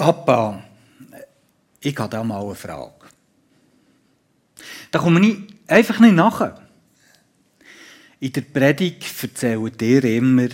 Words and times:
Papa, 0.00 0.62
ich 1.78 1.94
habe 1.98 2.08
da 2.08 2.24
mal 2.24 2.42
eine 2.42 2.54
Frage. 2.54 3.04
Da 4.90 4.98
komme 4.98 5.20
ich 5.20 5.36
einfach 5.66 6.00
nicht 6.00 6.14
nach. 6.14 6.54
In 8.18 8.32
der 8.32 8.40
Predigt 8.40 9.04
erzählt 9.22 9.82
ihr 9.82 10.04
immer, 10.04 10.48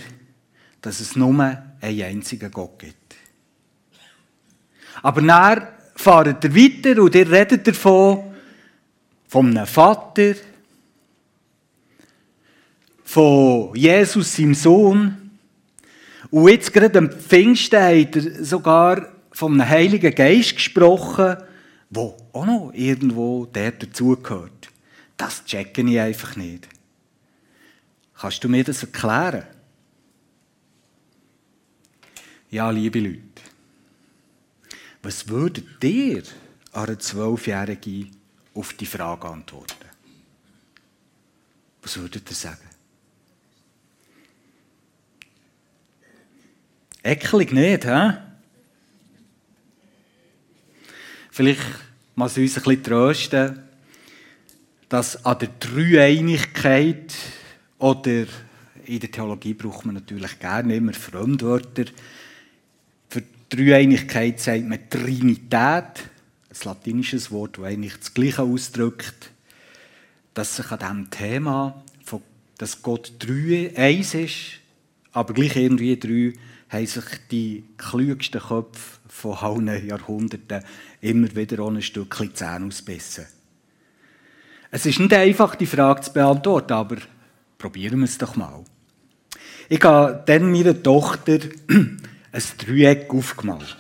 dass 0.81 0.99
es 0.99 1.15
nur 1.15 1.29
einen 1.39 2.03
einzigen 2.03 2.51
Gott 2.51 2.77
gibt. 2.81 3.15
Aber 5.01 5.23
dann 5.23 5.69
fahrt 5.95 6.43
ihr 6.43 6.53
weiter 6.53 7.01
und 7.01 7.15
ihr 7.15 7.31
redet 7.31 7.69
davon, 7.69 8.35
von 9.29 9.57
einem 9.57 9.67
Vater, 9.69 10.35
von 13.05 13.77
Jesus, 13.77 14.35
seinem 14.35 14.55
Sohn. 14.55 15.31
Und 16.33 16.49
jetzt 16.49 16.73
gerade 16.73 16.99
am 16.99 17.13
Pfingsten 17.13 17.81
hat 17.81 18.17
er 18.17 18.45
sogar 18.45 19.16
einem 19.43 19.69
Heiligen 19.69 20.15
Geist 20.15 20.57
gesprochen, 20.57 21.37
der 21.91 22.17
auch 22.33 22.47
noch 22.47 22.71
irgendwo 22.75 23.47
der 23.47 23.73
dazugehört. 23.73 24.71
Das 25.17 25.45
checke 25.45 25.83
ich 25.83 26.01
einfach 26.01 26.37
nicht. 26.37 26.69
Kannst 28.15 28.43
du 28.43 28.49
mir 28.49 28.65
das 28.65 28.83
erklären? 28.83 29.45
Ja, 32.51 32.71
liebe 32.71 33.01
Leute, 33.01 33.21
was 35.03 35.29
würdet 35.29 35.83
ihr 35.85 36.23
einer 36.73 36.99
Zwölfjährigen 36.99 38.11
auf 38.55 38.73
die 38.73 38.87
Frage 38.87 39.29
antworten? 39.29 39.75
Was 41.83 41.97
würdet 41.99 42.29
ihr 42.31 42.37
sagen? 42.37 42.71
Eckelig 47.03 47.53
nicht, 47.53 47.85
hä? 47.85 48.26
Vielleicht 51.37 51.61
es 51.61 52.39
uns 52.39 52.57
ein 52.57 52.63
bisschen 52.63 52.83
trösten, 52.83 53.59
dass 54.89 55.23
an 55.27 55.39
der 55.39 55.51
Dreieinigkeit 55.61 57.15
oder 57.79 58.25
in 58.87 59.01
der 59.01 59.11
Theologie 59.11 59.53
braucht 59.53 59.85
man 59.85 59.97
natürlich 59.97 60.39
gerne 60.39 60.77
immer 60.77 60.95
Fremdwörter. 60.95 61.85
Für 63.11 63.23
Dreieinigkeit 63.51 64.41
sagt 64.41 64.65
man 64.65 64.89
Trinität, 64.89 65.51
ein 65.53 66.65
latinisches 66.65 67.31
Wort, 67.31 67.59
das 67.59 67.65
eigentlich 67.67 67.99
das 67.99 68.15
Gleiche 68.15 68.41
ausdrückt, 68.41 69.31
dass 70.33 70.57
sich 70.57 70.71
an 70.71 70.79
diesem 70.79 71.11
Thema, 71.11 71.85
dass 72.57 72.81
Gott 72.81 73.13
drei 73.19 73.75
eins 73.77 74.15
ist, 74.15 74.37
aber 75.13 75.35
gleich 75.35 75.55
irgendwie 75.55 75.99
drei, 75.99 76.33
haben 76.71 76.87
sich 76.87 77.05
die 77.31 77.65
klügsten 77.77 78.41
Köpfe 78.41 78.96
von 79.17 79.35
allen 79.39 79.87
Jahrhunderten 79.87 80.63
immer 81.01 81.35
wieder 81.35 81.65
ohne 81.65 81.79
ein 81.79 81.83
Stückchen 81.83 82.35
Zähne 82.35 82.67
ausbissen. 82.67 83.27
Es 84.71 84.85
ist 84.85 85.01
nicht 85.01 85.15
einfach, 85.15 85.55
die 85.55 85.67
Frage 85.67 86.03
zu 86.03 86.13
beantworten, 86.13 86.75
aber 86.75 86.97
probieren 87.57 88.01
wir 88.01 88.05
es 88.05 88.19
doch 88.19 88.37
mal. 88.37 88.63
Ich 89.71 89.83
habe 89.83 90.23
dann 90.27 90.53
meiner 90.53 90.83
Tochter 90.83 91.39
ein 91.69 92.43
Dreieck 92.59 93.13
aufgemalt. 93.13 93.77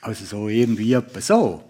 Also 0.00 0.24
so 0.24 0.48
irgendwie 0.48 0.94
etwa 0.94 1.20
so. 1.20 1.64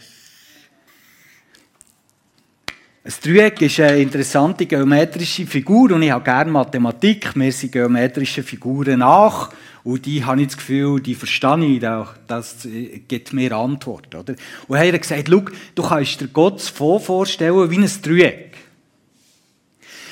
Ein 3.08 3.14
Dreieck 3.22 3.62
ist 3.62 3.80
eine 3.80 4.00
interessante 4.00 4.66
geometrische 4.66 5.46
Figur 5.46 5.92
und 5.92 6.02
ich 6.02 6.10
habe 6.10 6.22
gerne 6.22 6.50
Mathematik. 6.50 7.34
Mir 7.36 7.50
sind 7.50 7.72
geometrische 7.72 8.42
Figuren 8.42 8.98
nach 8.98 9.50
und 9.82 10.04
die 10.04 10.22
habe 10.22 10.42
ich 10.42 10.48
das 10.48 10.58
Gefühl, 10.58 11.00
die 11.00 11.14
verstehe 11.14 11.64
ich, 11.64 11.82
das 12.26 12.68
gibt 13.08 13.32
mir 13.32 13.52
Antwort. 13.52 14.14
Oder? 14.14 14.34
Und 14.66 14.76
er 14.76 14.92
hat 14.92 15.00
gesagt, 15.00 15.26
du 15.26 15.82
kannst 15.82 16.20
dir 16.20 16.28
Gott 16.28 16.60
vorstellen 16.60 17.70
wie 17.70 17.78
ein 17.78 17.90
Dreieck. 18.02 18.58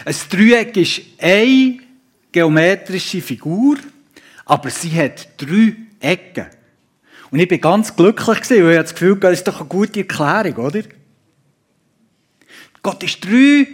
Ein 0.06 0.16
Dreieck 0.30 0.74
ist 0.78 1.02
eine 1.18 1.80
geometrische 2.32 3.20
Figur, 3.20 3.76
aber 4.46 4.70
sie 4.70 4.92
hat 4.92 5.28
drei 5.36 5.76
Ecken. 6.00 6.46
Und 7.30 7.40
ich 7.40 7.48
bin 7.48 7.60
ganz 7.60 7.94
glücklich 7.94 8.38
weil 8.48 8.70
ich 8.70 8.76
das 8.78 8.94
Gefühl 8.94 9.16
das 9.16 9.32
ist 9.34 9.46
doch 9.46 9.60
eine 9.60 9.68
gute 9.68 10.00
Erklärung, 10.00 10.64
oder? 10.64 10.82
Gott 12.86 13.02
ist 13.02 13.24
drei 13.24 13.66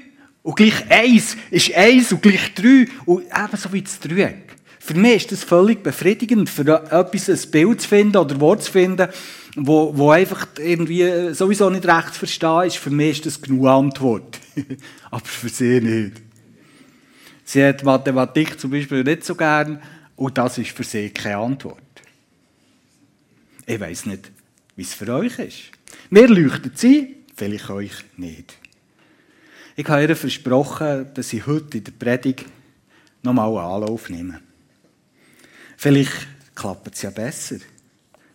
und 0.43 0.57
gleich 0.57 0.91
eins 0.91 1.37
ist 1.51 1.75
eins 1.75 2.13
und 2.13 2.23
gleich 2.23 2.55
drei 2.55 2.87
und 3.05 3.25
ebenso 3.27 3.71
wie 3.71 3.83
das 3.83 4.01
Dreieck. 4.01 4.57
Für 4.81 4.95
mich 4.95 5.17
ist 5.17 5.33
das 5.33 5.45
völlig 5.45 5.83
befriedigend, 5.83 6.49
für 6.49 6.63
etwas 6.91 7.29
ein 7.29 7.51
Bild 7.51 7.83
zu 7.83 7.89
finden 7.89 8.17
oder 8.17 8.41
Wort 8.41 8.63
zu 8.63 8.73
finden, 8.73 9.09
wo, 9.55 9.95
wo 9.95 10.13
einfach 10.13 10.47
irgendwie 10.57 11.35
sowieso 11.35 11.69
nicht 11.69 11.85
recht 11.85 12.15
verstehen 12.15 12.63
ist. 12.63 12.79
Für 12.79 12.89
mich 12.89 13.19
ist 13.19 13.27
das 13.27 13.43
genug 13.43 13.67
Antwort. 13.67 14.41
Aber 15.11 15.27
für 15.27 15.51
sie 15.51 15.83
nicht. 15.83 16.15
Sie 17.45 17.63
hat 17.63 17.85
Mathematik 17.85 18.59
zum 18.59 18.71
Beispiel 18.71 19.05
nicht 19.05 19.27
so 19.27 19.35
gern 19.35 19.83
und 20.17 20.39
das 20.39 20.57
ist 20.57 20.71
für 20.71 20.85
sie 20.85 21.11
keine 21.11 21.37
Antwort. 21.37 21.83
Ich 23.67 23.79
weiß 23.79 24.07
nicht, 24.07 24.31
wie 24.75 24.83
es 24.83 24.95
für 24.95 25.13
euch 25.13 25.39
ist. 25.39 25.65
Mir 26.09 26.29
leuchtet 26.29 26.79
sie, 26.79 27.17
vielleicht 27.37 27.69
euch 27.69 27.93
nicht. 28.17 28.57
Ich 29.75 29.89
habe 29.89 30.03
ihr 30.05 30.17
versprochen, 30.17 31.13
dass 31.15 31.33
ich 31.33 31.47
heute 31.47 31.79
in 31.79 31.85
der 31.85 31.93
Predigt 31.93 32.45
nochmal 33.23 33.49
einen 33.49 33.73
Anlauf 33.73 34.11
nehme. 34.11 34.41
Vielleicht 35.79 36.29
klappt 36.55 36.95
es 36.95 37.03
ja 37.03 37.11
besser. 37.11 37.57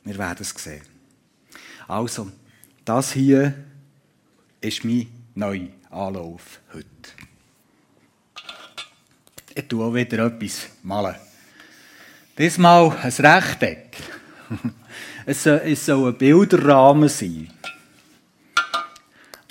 Wir 0.03 0.17
werden 0.17 0.41
es 0.41 0.49
sehen. 0.49 0.81
Also, 1.87 2.31
das 2.83 3.11
hier 3.11 3.53
ist 4.61 4.83
mein 4.83 5.07
neuer 5.35 5.67
Anlauf 5.91 6.59
heute. 6.73 6.87
Ich 9.53 9.67
tue 9.67 9.85
auch 9.85 9.93
wieder 9.93 10.25
etwas 10.25 10.67
malen. 10.83 11.15
Diesmal 12.37 12.91
ein 13.01 13.11
Rechteck. 13.11 13.97
Es 15.29 15.43
soll 15.43 16.07
ein 16.07 16.17
Bilderrahmen 16.17 17.09
sein. 17.09 17.51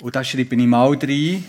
Und 0.01 0.15
da 0.15 0.23
schreibe 0.23 0.55
ich 0.55 0.67
mal 0.67 0.91
rein, 0.91 1.43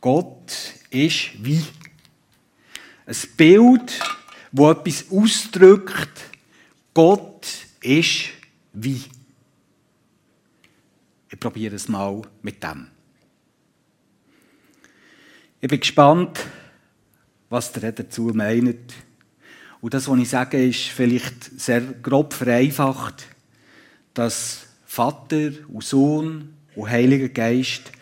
Gott 0.00 0.74
ist 0.90 1.30
wie. 1.44 1.64
Ein 3.06 3.16
Bild, 3.36 4.00
das 4.52 4.70
etwas 4.70 5.10
ausdrückt. 5.10 6.20
Gott 6.94 7.46
ist 7.80 8.30
wie. 8.72 9.02
Ich 11.30 11.38
probiere 11.38 11.76
es 11.76 11.88
mal 11.88 12.22
mit 12.42 12.62
dem. 12.62 12.88
Ich 15.60 15.68
bin 15.68 15.80
gespannt, 15.80 16.40
was 17.50 17.72
der 17.72 17.92
dazu 17.92 18.30
meint. 18.34 18.94
Und 19.80 19.94
das, 19.94 20.08
was 20.08 20.18
ich 20.18 20.28
sage, 20.28 20.66
ist 20.66 20.86
vielleicht 20.88 21.60
sehr 21.60 21.80
grob 21.80 22.32
vereinfacht, 22.32 23.26
dass 24.14 24.66
Vater 24.86 25.50
und 25.68 25.84
Sohn 25.84 26.54
und 26.74 26.88
Heiliger 26.90 27.28
Geist 27.28 27.92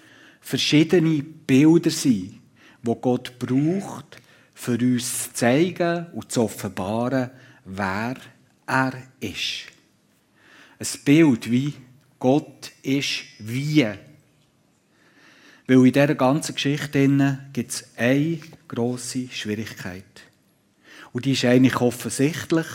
verschiedene 0.48 1.22
Bilder 1.22 1.90
sind, 1.90 2.40
wo 2.82 2.94
Gott 2.94 3.38
braucht, 3.38 4.16
für 4.54 4.78
uns 4.78 5.24
zu 5.24 5.34
zeigen 5.34 6.06
und 6.14 6.32
zu 6.32 6.42
offenbaren, 6.42 7.28
wer 7.66 8.16
er 8.66 8.92
ist. 9.20 9.66
Ein 10.78 10.86
Bild 11.04 11.50
wie 11.50 11.74
Gott 12.18 12.72
ist 12.82 13.24
wie. 13.40 13.84
Weil 15.66 15.86
in 15.86 15.92
dieser 15.92 16.14
ganzen 16.14 16.54
Geschichte 16.54 17.38
gibt 17.52 17.70
es 17.70 17.84
eine 17.98 18.38
grosse 18.66 19.28
Schwierigkeit. 19.28 20.22
Und 21.12 21.26
die 21.26 21.32
ist 21.32 21.44
eigentlich 21.44 21.78
offensichtlich. 21.78 22.66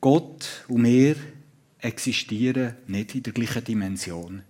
Gott 0.00 0.64
und 0.68 0.84
wir 0.84 1.16
existieren 1.80 2.76
nicht 2.86 3.16
in 3.16 3.24
der 3.24 3.32
gleichen 3.32 3.64
Dimension. 3.64 4.42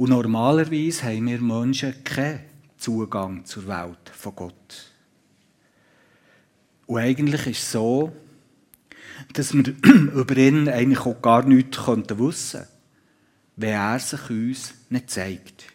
Und 0.00 0.08
normalerweise 0.08 1.02
haben 1.02 1.26
wir 1.26 1.42
Menschen 1.42 2.02
keinen 2.02 2.40
Zugang 2.78 3.44
zur 3.44 3.66
Welt 3.66 4.10
von 4.10 4.34
Gott. 4.34 4.94
Und 6.86 6.98
eigentlich 6.98 7.46
ist 7.48 7.58
es 7.64 7.72
so, 7.72 8.10
dass 9.34 9.52
wir 9.52 9.74
über 10.14 10.36
ihn 10.38 10.70
eigentlich 10.70 11.00
auch 11.00 11.20
gar 11.20 11.44
nichts 11.44 11.76
wissen 11.86 12.06
könnten, 12.06 12.66
wenn 13.56 13.72
er 13.72 13.98
sich 13.98 14.30
uns 14.30 14.72
nicht 14.88 15.10
zeigt, 15.10 15.66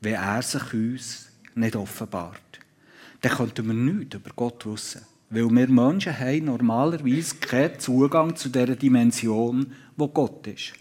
wenn 0.00 0.14
er 0.14 0.40
sich 0.40 0.72
uns 0.72 1.28
nicht 1.54 1.76
offenbart. 1.76 2.58
Dann 3.20 3.32
könnten 3.32 3.66
wir 3.66 3.74
nichts 3.74 4.14
über 4.14 4.30
Gott 4.34 4.64
wissen. 4.64 5.02
Weil 5.28 5.50
wir 5.50 5.68
Menschen 5.68 6.18
haben 6.18 6.46
normalerweise 6.46 7.36
keinen 7.36 7.78
Zugang 7.78 8.34
zu 8.34 8.48
dieser 8.48 8.76
Dimension, 8.76 9.74
wo 9.98 10.08
Gott 10.08 10.46
ist. 10.46 10.72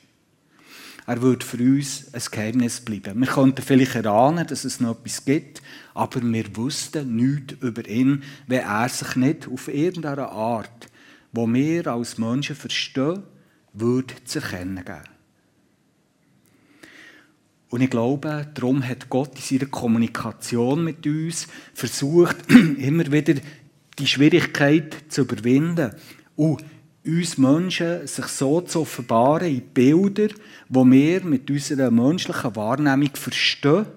Er 1.11 1.21
würde 1.21 1.45
für 1.45 1.57
uns 1.57 2.05
ein 2.13 2.21
Geheimnis 2.31 2.79
bleiben. 2.79 3.19
Wir 3.19 3.27
könnten 3.27 3.61
vielleicht 3.61 3.95
erahnen, 3.95 4.47
dass 4.47 4.63
es 4.63 4.79
noch 4.79 4.97
etwas 4.97 5.25
gibt, 5.25 5.61
aber 5.93 6.21
wir 6.23 6.55
wussten 6.55 7.17
nichts 7.17 7.55
über 7.59 7.85
ihn, 7.85 8.23
wenn 8.47 8.61
er 8.61 8.87
sich 8.87 9.17
nicht 9.17 9.45
auf 9.49 9.67
irgendeine 9.67 10.29
Art, 10.29 10.87
wo 11.33 11.51
wir 11.51 11.87
als 11.87 12.17
Menschen 12.17 12.55
verstehen, 12.55 13.23
würde 13.73 14.13
zu 14.23 14.39
erkennen 14.39 14.85
geben. 14.85 15.01
Und 17.67 17.81
ich 17.81 17.89
glaube, 17.89 18.47
darum 18.53 18.81
hat 18.81 19.09
Gott 19.09 19.35
in 19.35 19.41
seiner 19.41 19.69
Kommunikation 19.69 20.81
mit 20.81 21.05
uns 21.05 21.49
versucht, 21.73 22.37
immer 22.77 23.11
wieder 23.11 23.33
die 23.99 24.07
Schwierigkeit 24.07 24.95
zu 25.09 25.23
überwinden 25.23 25.91
und 26.37 26.63
uns 27.05 27.37
Menschen 27.37 28.05
sich 28.05 28.27
so 28.27 28.61
zu 28.61 28.81
offenbaren 28.81 29.47
in 29.47 29.61
Bilder, 29.61 30.33
wo 30.69 30.85
wir 30.85 31.23
mit 31.23 31.49
unserer 31.49 31.89
menschlichen 31.89 32.55
Wahrnehmung 32.55 33.15
verstehen 33.15 33.87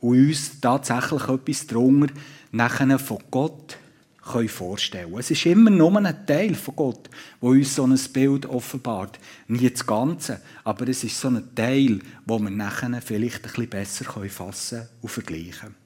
und 0.00 0.28
uns 0.28 0.60
tatsächlich 0.60 1.28
etwas 1.28 1.66
darunter 1.66 2.12
nachher 2.50 2.98
von 2.98 3.18
Gott 3.30 3.78
können 4.22 4.48
vorstellen 4.48 5.14
Es 5.18 5.30
ist 5.30 5.46
immer 5.46 5.70
nur 5.70 5.96
ein 5.96 6.26
Teil 6.26 6.54
von 6.54 6.76
Gott, 6.76 7.10
wo 7.40 7.50
uns 7.50 7.74
so 7.74 7.84
ein 7.84 7.98
Bild 8.12 8.46
offenbart. 8.46 9.18
Nicht 9.48 9.74
das 9.74 9.86
Ganze, 9.86 10.40
aber 10.64 10.88
es 10.88 11.02
ist 11.02 11.20
so 11.20 11.28
ein 11.28 11.54
Teil, 11.54 11.98
wo 12.24 12.38
wir 12.38 12.50
nachher 12.50 13.02
vielleicht 13.02 13.36
ein 13.36 13.42
bisschen 13.42 13.68
besser 13.68 14.04
fassen 14.28 14.88
und 15.00 15.08
vergleichen 15.08 15.52
können. 15.60 15.81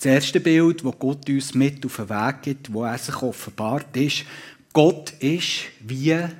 Das 0.00 0.06
erste 0.06 0.40
Bild, 0.40 0.82
das 0.82 0.98
Gott 0.98 1.28
uns 1.28 1.52
mit 1.52 1.84
auf 1.84 1.96
den 1.96 2.08
Weg 2.08 2.36
gibt, 2.40 2.72
wo 2.72 2.84
er 2.84 2.96
sich 2.96 3.20
offenbart, 3.20 3.94
ist, 3.98 4.24
Gott 4.72 5.10
ist 5.20 5.64
wie 5.80 6.14
ein 6.14 6.30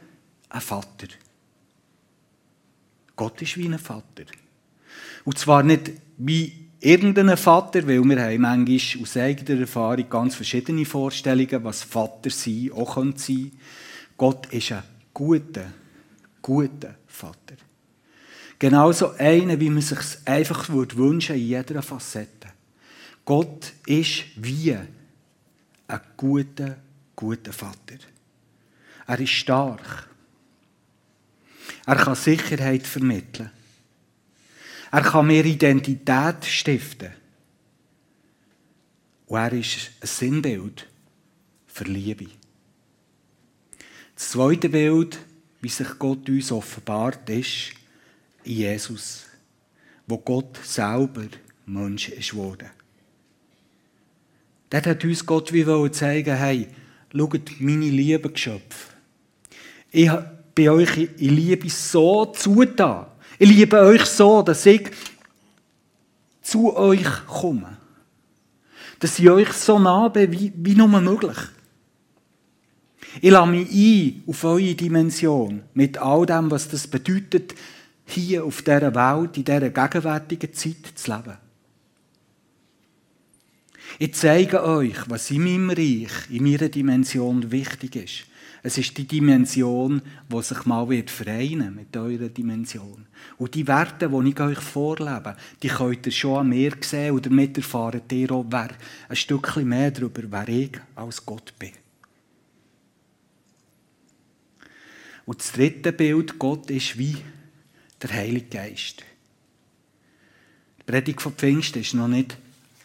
Vater. 0.48 1.08
Gott 3.14 3.42
ist 3.42 3.58
wie 3.58 3.66
ein 3.66 3.78
Vater. 3.78 4.24
Und 5.26 5.38
zwar 5.38 5.62
nicht 5.62 5.90
wie 6.16 6.70
irgendeinen 6.80 7.36
Vater, 7.36 7.86
weil 7.86 8.02
wir 8.02 8.22
haben 8.22 8.40
manchmal 8.40 9.02
aus 9.02 9.16
eigener 9.18 9.60
Erfahrung 9.60 10.08
ganz 10.08 10.36
verschiedene 10.36 10.86
Vorstellungen, 10.86 11.62
was 11.62 11.82
Vater 11.82 12.30
sein 12.30 12.72
auch 12.72 12.96
sein 12.96 13.12
könnte. 13.12 13.50
Gott 14.16 14.46
ist 14.54 14.72
ein 14.72 14.82
guter, 15.12 15.66
guter 16.40 16.94
Vater. 17.06 17.56
Genauso 18.58 19.10
einer, 19.18 19.60
wie 19.60 19.68
man 19.68 19.82
sich 19.82 19.98
einfach 20.24 20.70
wünschen 20.70 21.36
in 21.36 21.46
jeder 21.46 21.82
Facette. 21.82 22.39
Gott 23.30 23.74
ist 23.86 24.24
wie 24.34 24.74
ein 24.74 26.00
guter, 26.16 26.76
guter 27.14 27.52
Vater. 27.52 27.98
Er 29.06 29.20
ist 29.20 29.30
stark. 29.30 30.08
Er 31.86 31.94
kann 31.94 32.16
Sicherheit 32.16 32.84
vermitteln. 32.88 33.52
Er 34.90 35.02
kann 35.02 35.28
mehr 35.28 35.44
Identität 35.44 36.44
stiften. 36.44 37.12
Und 39.26 39.38
er 39.38 39.52
ist 39.52 39.92
ein 40.00 40.08
Sinnbild 40.08 40.88
für 41.68 41.84
Liebe. 41.84 42.26
Das 44.16 44.30
zweite 44.30 44.68
Bild, 44.68 45.20
wie 45.60 45.68
sich 45.68 45.96
Gott 46.00 46.28
uns 46.28 46.50
offenbart, 46.50 47.30
ist 47.30 47.74
in 48.42 48.56
Jesus, 48.56 49.26
wo 50.08 50.18
Gott 50.18 50.58
selber 50.64 51.28
Mensch 51.64 52.08
ist 52.08 52.32
geworden. 52.32 52.70
Dort 54.70 54.86
hat 54.86 55.04
uns 55.04 55.26
Gott 55.26 55.52
wie 55.52 55.90
zeigen, 55.90 56.36
hey, 56.36 56.68
schaut 57.12 57.50
meine 57.58 57.90
lieben 57.90 58.32
Geschöpfe. 58.32 58.94
Ich 59.90 60.10
bin 60.54 60.68
euch 60.68 60.96
in 60.96 61.34
Liebe 61.34 61.68
so 61.68 62.26
zugetan. 62.26 63.06
Ich 63.38 63.48
liebe 63.48 63.80
euch 63.80 64.04
so, 64.04 64.42
dass 64.42 64.64
ich 64.66 64.90
zu 66.40 66.76
euch 66.76 67.26
komme. 67.26 67.78
Dass 69.00 69.18
ich 69.18 69.28
euch 69.28 69.52
so 69.52 69.78
nah 69.78 70.08
bin, 70.08 70.30
wie, 70.30 70.52
wie 70.54 70.74
nur 70.74 70.88
möglich. 70.88 71.38
Ich 73.20 73.30
lasse 73.30 73.50
mich 73.50 73.68
ein 73.72 74.22
auf 74.28 74.44
eure 74.44 74.74
Dimension, 74.74 75.62
mit 75.74 75.98
all 75.98 76.26
dem, 76.26 76.50
was 76.50 76.68
das 76.68 76.86
bedeutet, 76.86 77.54
hier 78.04 78.44
auf 78.44 78.62
dieser 78.62 78.94
Welt, 78.94 79.36
in 79.36 79.44
dieser 79.44 79.70
gegenwärtigen 79.70 80.52
Zeit 80.52 80.92
zu 80.94 81.10
leben. 81.10 81.49
Ich 83.98 84.14
zeige 84.14 84.64
euch, 84.64 84.96
was 85.08 85.30
in 85.30 85.44
meinem 85.44 85.70
Reich, 85.70 86.30
in 86.30 86.44
meiner 86.44 86.68
Dimension 86.68 87.50
wichtig 87.50 87.96
ist. 87.96 88.30
Es 88.62 88.76
ist 88.76 88.96
die 88.98 89.06
Dimension, 89.06 90.02
die 90.30 90.42
sich 90.42 90.66
mal 90.66 90.88
wird 90.90 91.10
vereinen 91.10 91.74
mit 91.74 91.96
eurer 91.96 92.28
Dimension. 92.28 93.06
Und 93.38 93.54
die 93.54 93.66
Werte, 93.66 94.08
die 94.08 94.28
ich 94.28 94.40
euch 94.40 94.58
vorlebe, 94.58 95.36
die 95.62 95.68
könnt 95.68 96.04
ihr 96.06 96.12
schon 96.12 96.40
an 96.40 96.48
mir 96.50 96.72
sehen 96.80 97.14
und 97.14 97.24
damit 97.24 97.56
erfahrt 97.56 98.12
ihr 98.12 98.30
auch 98.32 98.44
wer, 98.50 98.68
ein 99.08 99.16
Stückchen 99.16 99.66
mehr 99.68 99.90
darüber, 99.90 100.22
wer 100.30 100.48
ich 100.48 100.72
als 100.94 101.24
Gott 101.24 101.54
bin. 101.58 101.72
Und 105.24 105.38
das 105.38 105.52
dritte 105.52 105.92
Bild, 105.92 106.38
Gott 106.38 106.70
ist 106.70 106.98
wie 106.98 107.16
der 108.02 108.12
Heilige 108.12 108.58
Geist. 108.58 109.04
Die 110.78 110.82
Predigt 110.82 111.22
von 111.22 111.32
Pfingsten 111.32 111.80
ist 111.80 111.94
noch 111.94 112.08
nicht 112.08 112.36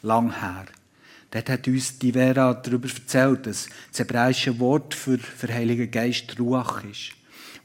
lang 0.04 0.40
her. 0.40 0.68
Dort 1.36 1.50
hat 1.50 1.68
uns 1.68 2.00
die 2.00 2.14
Vera 2.14 2.54
darüber 2.54 2.88
erzählt, 2.88 3.46
dass 3.46 3.68
das 3.92 4.00
hebräische 4.00 4.58
Wort 4.58 4.94
für, 4.94 5.18
für 5.18 5.54
Heiligen 5.54 5.92
Geist 5.92 6.40
Ruach 6.40 6.82
ist. 6.86 7.12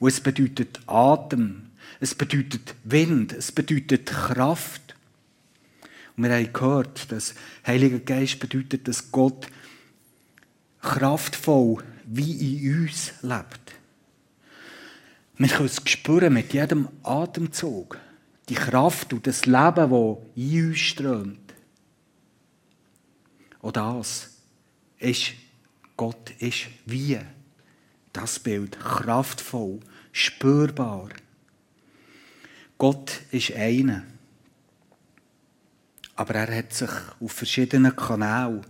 Und 0.00 0.08
es 0.08 0.20
bedeutet 0.20 0.80
Atem, 0.88 1.70
es 2.00 2.12
bedeutet 2.16 2.74
Wind, 2.82 3.32
es 3.32 3.52
bedeutet 3.52 4.06
Kraft. 4.06 4.96
Und 6.16 6.24
wir 6.24 6.34
haben 6.34 6.52
gehört, 6.52 7.12
dass 7.12 7.36
Heiliger 7.64 8.00
Geist 8.00 8.40
bedeutet, 8.40 8.88
dass 8.88 9.12
Gott 9.12 9.46
kraftvoll 10.82 11.84
wie 12.06 12.56
in 12.64 12.82
uns 12.82 13.12
lebt. 13.22 13.76
Wir 15.38 15.46
können 15.46 15.66
es 15.66 15.80
spüren 15.88 16.32
mit 16.32 16.52
jedem 16.52 16.88
Atemzug. 17.04 17.98
Die 18.48 18.56
Kraft 18.56 19.12
und 19.12 19.28
das 19.28 19.46
Leben, 19.46 19.90
das 19.90 20.18
in 20.34 20.70
uns 20.70 20.78
strömt. 20.80 21.39
Auch 23.62 23.72
das 23.72 24.30
ist, 24.98 25.32
Gott 25.96 26.30
ist 26.38 26.66
wie 26.86 27.18
das 28.12 28.38
Bild, 28.38 28.78
kraftvoll, 28.80 29.80
spürbar. 30.12 31.10
Gott 32.78 33.20
ist 33.30 33.52
einer. 33.52 34.04
Aber 36.16 36.34
er 36.34 36.58
hat 36.58 36.72
sich 36.72 36.90
auf 37.20 37.32
verschiedenen 37.32 37.94
Kanälen, 37.94 38.66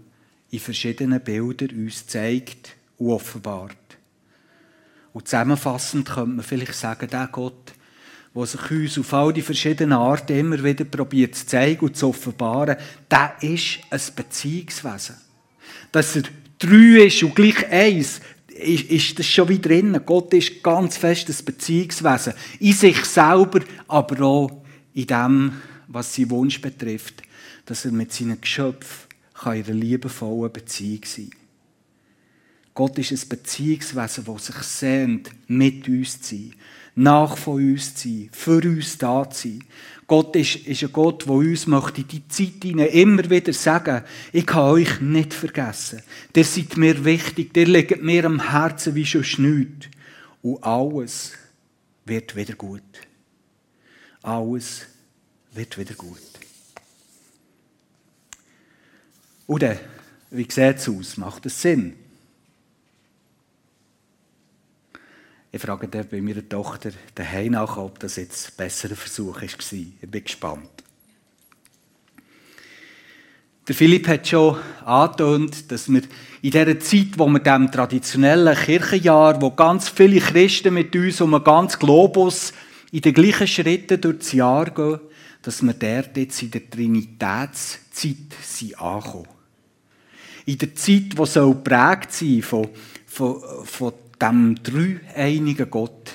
in 0.51 0.59
verschiedenen 0.59 1.21
Bildern 1.21 1.71
uns 1.71 2.01
gezeigt 2.01 2.77
und 2.99 3.11
offenbart. 3.11 3.77
Und 5.13 5.27
zusammenfassend 5.27 6.09
könnte 6.09 6.31
man 6.31 6.45
vielleicht 6.45 6.75
sagen, 6.75 7.09
der 7.09 7.29
Gott 7.29 7.73
der 8.35 8.47
sich 8.47 8.71
uns 8.71 8.99
auf 8.99 9.13
all 9.13 9.33
die 9.33 9.43
verschiedenen 9.43 9.93
Arten 9.93 10.39
immer 10.39 10.63
wieder 10.63 10.85
probiert 10.85 11.35
zu 11.35 11.47
zeigen 11.47 11.87
und 11.87 11.97
zu 11.97 12.09
offenbaren, 12.09 12.77
der 13.11 13.35
ist 13.41 13.81
ein 13.91 14.01
Beziehungswesen. 14.15 15.17
Dass 15.91 16.17
er 16.17 16.23
drei 16.59 17.07
ist 17.07 17.23
und 17.23 17.35
gleich 17.35 17.67
eins, 17.69 18.21
ist, 18.49 18.91
ist 18.91 19.19
das 19.19 19.27
schon 19.27 19.49
wieder 19.49 19.71
drin. 19.71 20.01
Gott 20.07 20.33
ist 20.35 20.63
ganz 20.63 20.97
fest 20.97 21.29
ein 21.29 21.45
Beziehungswesen. 21.45 22.35
In 22.61 22.73
sich 22.73 23.05
selber, 23.05 23.61
aber 23.89 24.25
auch 24.25 24.63
in 24.95 25.07
dem, 25.07 25.53
was 25.89 26.15
seinen 26.15 26.31
Wunsch 26.31 26.61
betrifft, 26.61 27.23
dass 27.67 27.85
er 27.85 27.93
mit 27.93 28.13
seinen 28.13 28.41
Geschöpfen 28.41 29.09
in 29.43 29.49
einer 29.49 29.73
liebevollen 29.73 30.53
Beziehung 30.53 31.01
sein 31.05 31.31
kann. 31.31 31.41
Gott 32.75 32.99
ist 32.99 33.11
ein 33.11 33.29
Beziehungswesen, 33.29 34.25
das 34.25 34.47
sich 34.47 34.57
sehnt, 34.57 35.31
mit 35.49 35.89
uns 35.89 36.21
zu 36.21 36.37
sein 36.37 36.55
nach 37.01 37.39
von 37.39 37.55
uns 37.55 37.95
zu 37.95 38.09
sein, 38.09 38.29
für 38.31 38.63
uns 38.63 38.99
da 38.99 39.29
zu 39.29 39.49
sein. 39.49 39.65
Gott 40.07 40.35
ist, 40.37 40.57
ist 40.67 40.83
ein 40.83 40.93
Gott, 40.93 41.25
der 41.25 41.33
uns 41.33 41.67
möchte, 41.67 42.03
die 42.03 42.27
Zeit 42.29 42.63
hinein 42.63 42.89
immer 42.89 43.31
wieder 43.31 43.53
sagen, 43.53 44.05
ich 44.33 44.45
kann 44.45 44.71
euch 44.73 45.01
nicht 45.01 45.33
vergessen. 45.33 46.03
Der 46.35 46.45
seid 46.45 46.77
mir 46.77 47.05
wichtig, 47.05 47.55
der 47.55 47.67
legt 47.67 48.03
mir 48.03 48.25
am 48.25 48.51
Herzen 48.51 48.95
wie 48.95 49.07
schon 49.07 49.23
nichts. 49.39 49.87
Und 50.43 50.63
alles 50.65 51.33
wird 52.05 52.35
wieder 52.35 52.55
gut. 52.55 52.83
Alles 54.23 54.87
wird 55.53 55.79
wieder 55.79 55.95
gut. 55.95 56.19
Oder, 59.47 59.79
wie 60.31 60.43
sieht 60.43 60.77
es 60.77 60.89
aus? 60.89 61.17
Macht 61.17 61.47
es 61.47 61.63
Sinn? 61.63 61.95
Ich 65.53 65.61
frage 65.61 65.89
dann 65.89 66.07
bei 66.09 66.21
meiner 66.21 66.49
Tochter 66.49 66.91
daheim 67.15 67.53
nach, 67.53 67.77
ob 67.77 67.99
das 67.99 68.17
jetzt 68.17 68.51
ein 68.51 68.57
besserer 68.57 68.95
Versuch 68.95 69.37
war. 69.37 69.43
Ich 69.43 69.99
bin 70.03 70.25
gespannt. 70.25 70.71
Der 73.67 73.75
Philipp 73.75 74.09
hat 74.09 74.27
schon 74.27 74.57
angetönt, 74.85 75.71
dass 75.71 75.89
wir 75.89 76.03
in 76.43 76.51
dieser 76.51 76.79
Zeit, 76.81 77.19
wo 77.19 77.27
wir 77.27 77.41
dem 77.41 77.71
traditionellen 77.71 78.57
Kirchenjahr, 78.57 79.41
wo 79.41 79.51
ganz 79.51 79.89
viele 79.89 80.21
Christen 80.21 80.75
mit 80.75 80.95
uns 80.95 81.21
um 81.21 81.35
einen 81.35 81.45
ganzen 81.45 81.79
Globus 81.79 82.53
in 82.93 83.01
den 83.01 83.15
gleichen 83.15 83.47
Schritten 83.47 84.01
durch 84.01 84.19
das 84.19 84.33
Jahr 84.33 84.71
gehen, 84.71 85.01
dass 85.43 85.63
wir 85.63 85.75
dort 85.75 86.17
jetzt 86.17 86.43
in 86.43 86.51
der 86.51 86.69
Trinitätszeit 86.69 88.17
sind 88.43 88.81
angekommen. 88.81 89.29
In 90.47 90.59
der 90.59 90.75
Zeit, 90.75 91.19
die 91.19 91.27
so 91.27 91.55
geprägt 91.55 92.13
sein 92.13 92.43
von, 92.43 92.69
von, 93.07 93.41
von 93.65 93.93
dem 94.21 94.63
dreieinigen 94.63 95.71
Gott. 95.71 96.13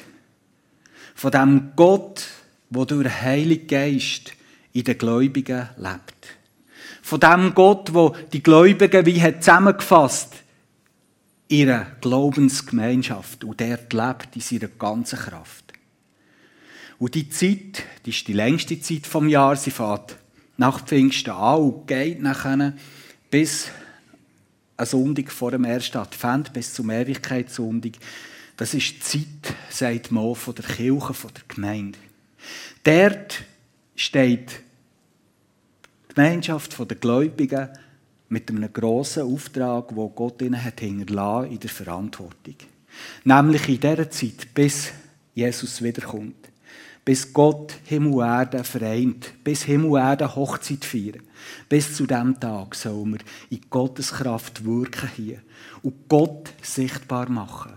Von 1.15 1.31
dem 1.31 1.71
Gott, 1.75 2.25
der 2.69 2.85
durch 2.85 3.03
den 3.03 3.21
Heiligen 3.21 3.67
Geist 3.67 4.33
in 4.74 4.83
den 4.83 4.97
Gläubigen 4.97 5.69
lebt. 5.77 6.38
Von 7.01 7.19
dem 7.19 7.53
Gott, 7.53 7.93
wo 7.93 8.15
die 8.33 8.43
Gläubigen 8.43 9.05
wie 9.05 9.21
hat 9.21 9.43
zusammengefasst 9.43 10.33
ihre 11.47 11.88
Glaubensgemeinschaft 12.01 13.43
und 13.43 13.59
der 13.59 13.77
lebt 13.91 14.35
in 14.35 14.41
seiner 14.41 14.67
ganzen 14.67 15.19
Kraft. 15.19 15.74
Und 16.97 17.15
die 17.15 17.29
Zeit, 17.29 17.83
die 18.05 18.09
ist 18.09 18.27
die 18.27 18.33
längste 18.33 18.79
Zeit 18.79 19.05
vom 19.05 19.27
Jahr, 19.27 19.55
sie 19.55 19.71
fährt 19.71 20.17
nach 20.57 20.83
Pfingsten 20.85 21.31
an 21.31 21.62
und 21.62 21.88
geht 21.88 22.21
nachher 22.21 22.74
bis 23.29 23.69
ein 24.77 24.86
Sonntag 24.86 25.32
vor 25.32 25.51
dem 25.51 25.63
ersten 25.63 25.98
Advent, 25.98 26.51
bis 26.53 26.74
zum 26.74 26.89
Ewigkeitssonntag. 26.89 27.94
Das 28.58 28.74
ist 28.74 28.94
die 28.94 29.00
Zeit, 29.00 29.55
sagt 29.70 30.12
man 30.12 30.36
von 30.36 30.55
der 30.55 30.65
Kirche, 30.65 31.13
von 31.13 31.32
der 31.34 31.44
Gemeinde. 31.48 32.00
Dort 32.84 33.44
steht 33.96 34.62
Gemeinschaft 36.08 36.77
der 36.79 36.98
Gläubigen 36.98 37.70
mit 38.29 38.50
einem 38.50 38.72
grossen 38.72 39.24
Auftrag, 39.24 39.96
wo 39.96 40.10
Gott 40.10 40.41
ihnen 40.41 40.62
hat 40.62 40.82
in 40.82 41.05
der 41.05 41.70
Verantwortung. 41.70 42.55
Nämlich 43.24 43.67
in 43.67 43.79
dieser 43.79 44.10
Zeit, 44.10 44.53
bis 44.53 44.91
Jesus 45.34 45.82
wiederkommt. 45.82 46.50
Bis 47.05 47.31
Gott 47.31 47.75
Himmel 47.83 48.13
und 48.13 48.21
Erde 48.24 48.63
vereint. 48.63 49.31
Bis 49.43 49.62
Himmel 49.63 49.91
und 49.91 50.00
Erde 50.00 50.35
Hochzeit 50.35 50.83
feiern. 50.83 51.21
Bis 51.69 51.95
zu 51.95 52.07
diesem 52.07 52.39
Tag 52.39 52.74
sollen 52.74 53.13
wir 53.13 53.19
in 53.51 53.62
Gottes 53.69 54.12
Kraft 54.12 54.65
wirken 54.65 55.09
hier. 55.15 55.41
Und 55.83 56.09
Gott 56.09 56.51
sichtbar 56.63 57.29
machen. 57.29 57.74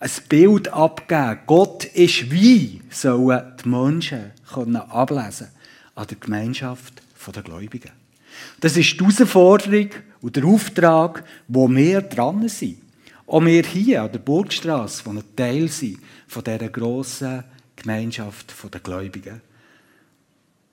Ein 0.00 0.10
Bild 0.28 0.68
abgeben. 0.68 1.40
Gott 1.46 1.84
ist 1.84 2.30
wie, 2.30 2.80
sollen 2.88 3.52
die 3.62 3.68
Menschen 3.68 4.32
können 4.52 4.76
ablesen 4.76 5.48
an 5.94 6.06
der 6.06 6.16
Gemeinschaft 6.16 7.02
der 7.34 7.42
Gläubigen. 7.42 7.92
Das 8.60 8.76
ist 8.76 8.98
die 8.98 9.04
Herausforderung 9.04 9.90
und 10.22 10.36
der 10.36 10.44
Auftrag, 10.44 11.22
wo 11.48 11.68
wir 11.68 12.00
dran 12.00 12.48
sind. 12.48 12.78
Auch 13.26 13.44
wir 13.44 13.62
hier 13.62 14.02
an 14.02 14.12
der 14.12 14.18
Burgstraße, 14.18 15.02
die 15.04 15.10
ein 15.10 15.36
Teil 15.36 15.68
sind 15.68 15.98
von 16.26 16.44
dieser 16.44 16.68
grossen 16.68 17.44
Gemeinschaft 17.84 18.54
der 18.72 18.80
Gläubigen, 18.80 19.42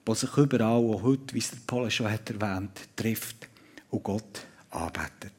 die 0.08 0.15
sich 0.15 0.38
überall, 0.38 0.72
auch 0.72 1.03
heute, 1.03 1.34
wie 1.34 1.39
es 1.39 1.51
der 1.51 1.58
Paul 1.68 1.91
schon 1.91 2.10
hat 2.10 2.30
erwähnt, 2.30 2.72
trifft 2.96 3.50
und 3.89 4.03
Gott 4.03 4.46
arbeitet. 4.70 5.34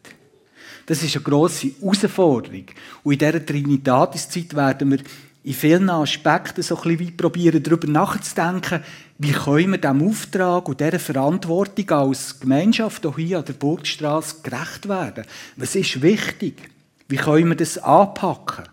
Das 0.87 1.02
ist 1.02 1.17
eine 1.17 1.25
grosse 1.25 1.69
Herausforderung. 1.81 2.67
Und 3.02 3.12
in 3.12 3.19
dieser 3.19 3.45
Trinitatiszeit 3.45 4.55
werden 4.55 4.91
wir 4.91 4.99
in 5.45 5.55
vielen 5.55 5.91
Aspekten 5.91 6.62
so 6.62 6.81
ein 6.81 6.97
bisschen 6.97 7.17
probieren, 7.17 7.62
darüber 7.62 7.88
nachzudenken, 7.88 8.85
wie 9.19 9.33
können 9.33 9.73
wir 9.73 9.79
diesem 9.79 10.09
Auftrag 10.09 10.69
und 10.69 10.81
dieser 10.81 10.99
Verantwortung 10.99 11.91
als 11.91 12.38
Gemeinschaft 12.38 13.07
hier 13.17 13.38
an 13.38 13.45
der 13.45 13.55
Burgstraße 13.55 14.43
gerecht 14.43 14.88
werden. 14.88 15.25
Was 15.57 15.75
ist 15.75 16.02
wichtig? 16.02 16.71
Wie 17.09 17.17
können 17.17 17.49
wir 17.49 17.57
das 17.57 17.79
anpacken? 17.79 18.64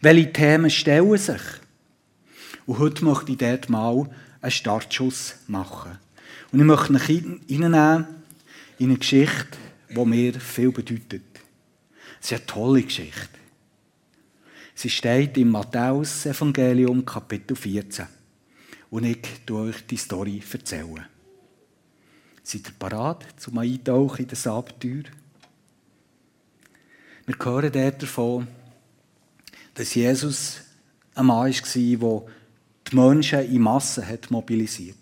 Welche 0.00 0.32
Themen 0.32 0.70
stellen 0.70 1.18
sich? 1.18 1.42
Und 2.68 2.80
heute 2.80 3.02
möchte 3.02 3.32
ich 3.32 3.38
dort 3.38 3.70
mal 3.70 4.10
einen 4.42 4.50
Startschuss 4.50 5.36
machen. 5.46 5.98
Und 6.52 6.60
ich 6.60 6.66
möchte 6.66 6.92
euch 6.92 7.06
hineinnehmen 7.06 8.06
in 8.76 8.90
eine 8.90 8.98
Geschichte, 8.98 9.56
die 9.88 10.04
mir 10.04 10.38
viel 10.38 10.70
bedeutet. 10.70 11.22
Es 12.20 12.30
ist 12.30 12.32
eine 12.32 12.46
tolle 12.46 12.82
Geschichte. 12.82 13.38
Sie 14.74 14.90
steht 14.90 15.38
im 15.38 15.48
Matthäus-Evangelium, 15.48 17.06
Kapitel 17.06 17.56
14. 17.56 18.06
Und 18.90 19.04
ich 19.04 19.22
tue 19.46 19.70
euch 19.70 19.86
die 19.86 19.96
Story 19.96 20.42
erzählen. 20.52 21.06
Seid 22.42 22.68
ihr 22.68 22.74
parat 22.78 23.24
zum 23.38 23.56
Eintauchen 23.56 24.24
in 24.24 24.28
das 24.28 24.46
Abenteuer? 24.46 25.04
Wir 27.24 27.34
hören 27.42 27.72
dort 27.72 28.02
davon, 28.02 28.46
dass 29.72 29.94
Jesus 29.94 30.60
ein 31.14 31.24
Mann 31.24 31.50
war, 31.50 31.50
der 31.50 32.37
die 32.90 32.96
Menschen 32.96 33.40
in 33.40 33.62
Massen 33.62 34.06
hat 34.06 34.30
mobilisiert 34.30 34.96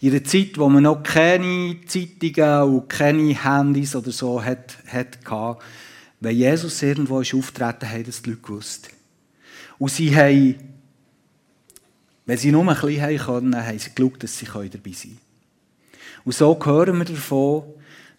In 0.00 0.10
einer 0.10 0.24
Zeit, 0.24 0.58
wo 0.58 0.68
man 0.68 0.84
noch 0.84 1.02
keine 1.02 1.78
Zeitungen 1.86 2.74
und 2.74 2.88
keine 2.88 3.44
Handys 3.44 3.94
oder 3.94 4.12
so 4.12 4.42
hat, 4.42 4.78
hatte, 4.86 5.58
wenn 6.20 6.36
Jesus 6.36 6.82
irgendwo 6.82 7.20
ist 7.20 7.34
auftreten, 7.34 7.88
haben 7.90 8.04
das 8.04 8.22
die 8.22 8.30
Leute 8.30 8.42
gewusst. 8.42 8.90
Und 9.78 9.90
sie 9.90 10.14
haben, 10.14 10.56
wenn 12.26 12.38
sie 12.38 12.52
nur 12.52 12.62
ein 12.62 12.68
bisschen 12.80 13.02
haben 13.02 13.18
können, 13.18 13.66
haben 13.66 13.78
sie 13.78 13.94
geschaut, 13.94 14.22
dass 14.22 14.38
sie 14.38 14.44
dabei 14.44 14.68
sein 14.68 14.72
können. 14.82 15.18
Und 16.24 16.34
so 16.34 16.58
hören 16.62 16.98
wir 16.98 17.04
davon, 17.06 17.62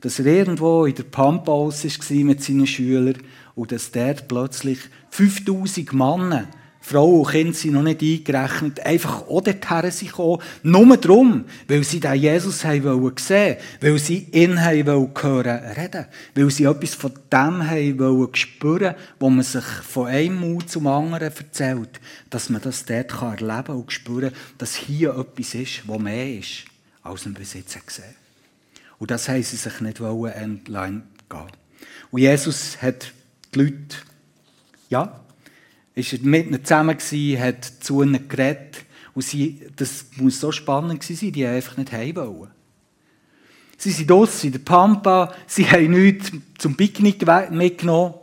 dass 0.02 0.18
er 0.18 0.26
irgendwo 0.26 0.86
in 0.86 0.96
der 0.96 1.04
Pampa 1.04 1.52
war 1.52 2.24
mit 2.24 2.44
seinen 2.44 2.68
Schülern 2.68 3.18
und 3.54 3.72
dass 3.72 3.92
dort 3.92 4.28
plötzlich 4.28 4.80
5000 5.12 5.94
Männer 5.94 6.48
Frau 6.84 7.22
und 7.22 7.30
Kind 7.30 7.56
sind 7.56 7.74
noch 7.74 7.84
nicht 7.84 8.02
eingerechnet, 8.02 8.84
einfach 8.84 9.28
auch 9.28 9.42
dorthin 9.42 9.92
sind 9.92 10.08
gekommen, 10.10 10.42
nur 10.64 10.98
darum, 10.98 11.46
weil 11.68 11.84
sie 11.84 12.00
den 12.00 12.16
Jesus 12.16 12.66
haben 12.66 12.84
wollen 12.84 13.18
sehen, 13.20 13.58
weil 13.80 14.00
sie 14.00 14.28
ihn 14.32 14.60
haben 14.60 14.88
wollen 14.88 15.12
hören, 15.22 15.64
reden, 15.78 16.08
weil 16.34 16.50
sie 16.50 16.64
etwas 16.64 16.96
von 16.96 17.14
dem 17.32 17.70
haben 17.70 18.00
wollen 18.00 18.36
spüren, 18.36 18.96
wo 19.20 19.30
man 19.30 19.44
sich 19.44 19.64
von 19.64 20.08
einem 20.08 20.40
Mut 20.40 20.72
zum 20.72 20.88
anderen 20.88 21.32
erzählt, 21.32 22.00
dass 22.32 22.50
man 22.50 22.62
das 22.64 22.84
dort 22.84 23.12
erleben 23.22 23.64
kann 23.64 23.76
und 23.76 23.92
spüren, 23.92 24.32
dass 24.58 24.74
hier 24.74 25.16
etwas 25.16 25.54
ist, 25.54 25.88
was 25.88 26.00
mehr 26.00 26.40
ist, 26.40 26.66
als 27.04 27.26
man 27.26 27.36
bis 27.36 27.54
jetzt 27.54 27.86
gesehen. 27.86 28.16
Und 28.98 29.12
das 29.12 29.30
haben 29.30 29.44
sie 29.44 29.56
sich 29.56 29.82
nicht 29.82 30.02
wollen 30.02 30.34
entlang 30.34 31.04
gehen. 31.30 31.48
Und 32.10 32.22
Jesus 32.22 32.82
hat 32.82 33.14
die 33.54 33.60
Leute, 33.60 33.98
ja, 34.90 35.22
ist 35.96 36.14
er 36.14 36.20
mit 36.20 36.48
ihnen 36.48 36.64
zusammen 36.64 36.98
hat 36.98 37.66
zu 37.80 38.02
ihnen 38.02 38.28
geredet. 38.28 38.86
Und 39.14 39.24
sie, 39.24 39.62
das 39.76 40.06
muss 40.16 40.40
so 40.40 40.52
spannend 40.52 41.02
gewesen 41.02 41.20
sein, 41.20 41.32
die 41.34 41.46
einfach 41.46 41.78
nicht 41.78 41.92
heim 41.92 42.16
wollen. 42.16 42.52
Sie 43.78 43.92
sind 43.92 44.10
draussen 44.10 44.48
in 44.48 44.52
der 44.54 44.60
Pampa, 44.60 45.34
sie 45.48 45.70
haben 45.70 45.92
nichts 45.92 46.32
zum 46.58 46.78
Picknick 46.78 47.26
mitgenommen. 47.50 48.14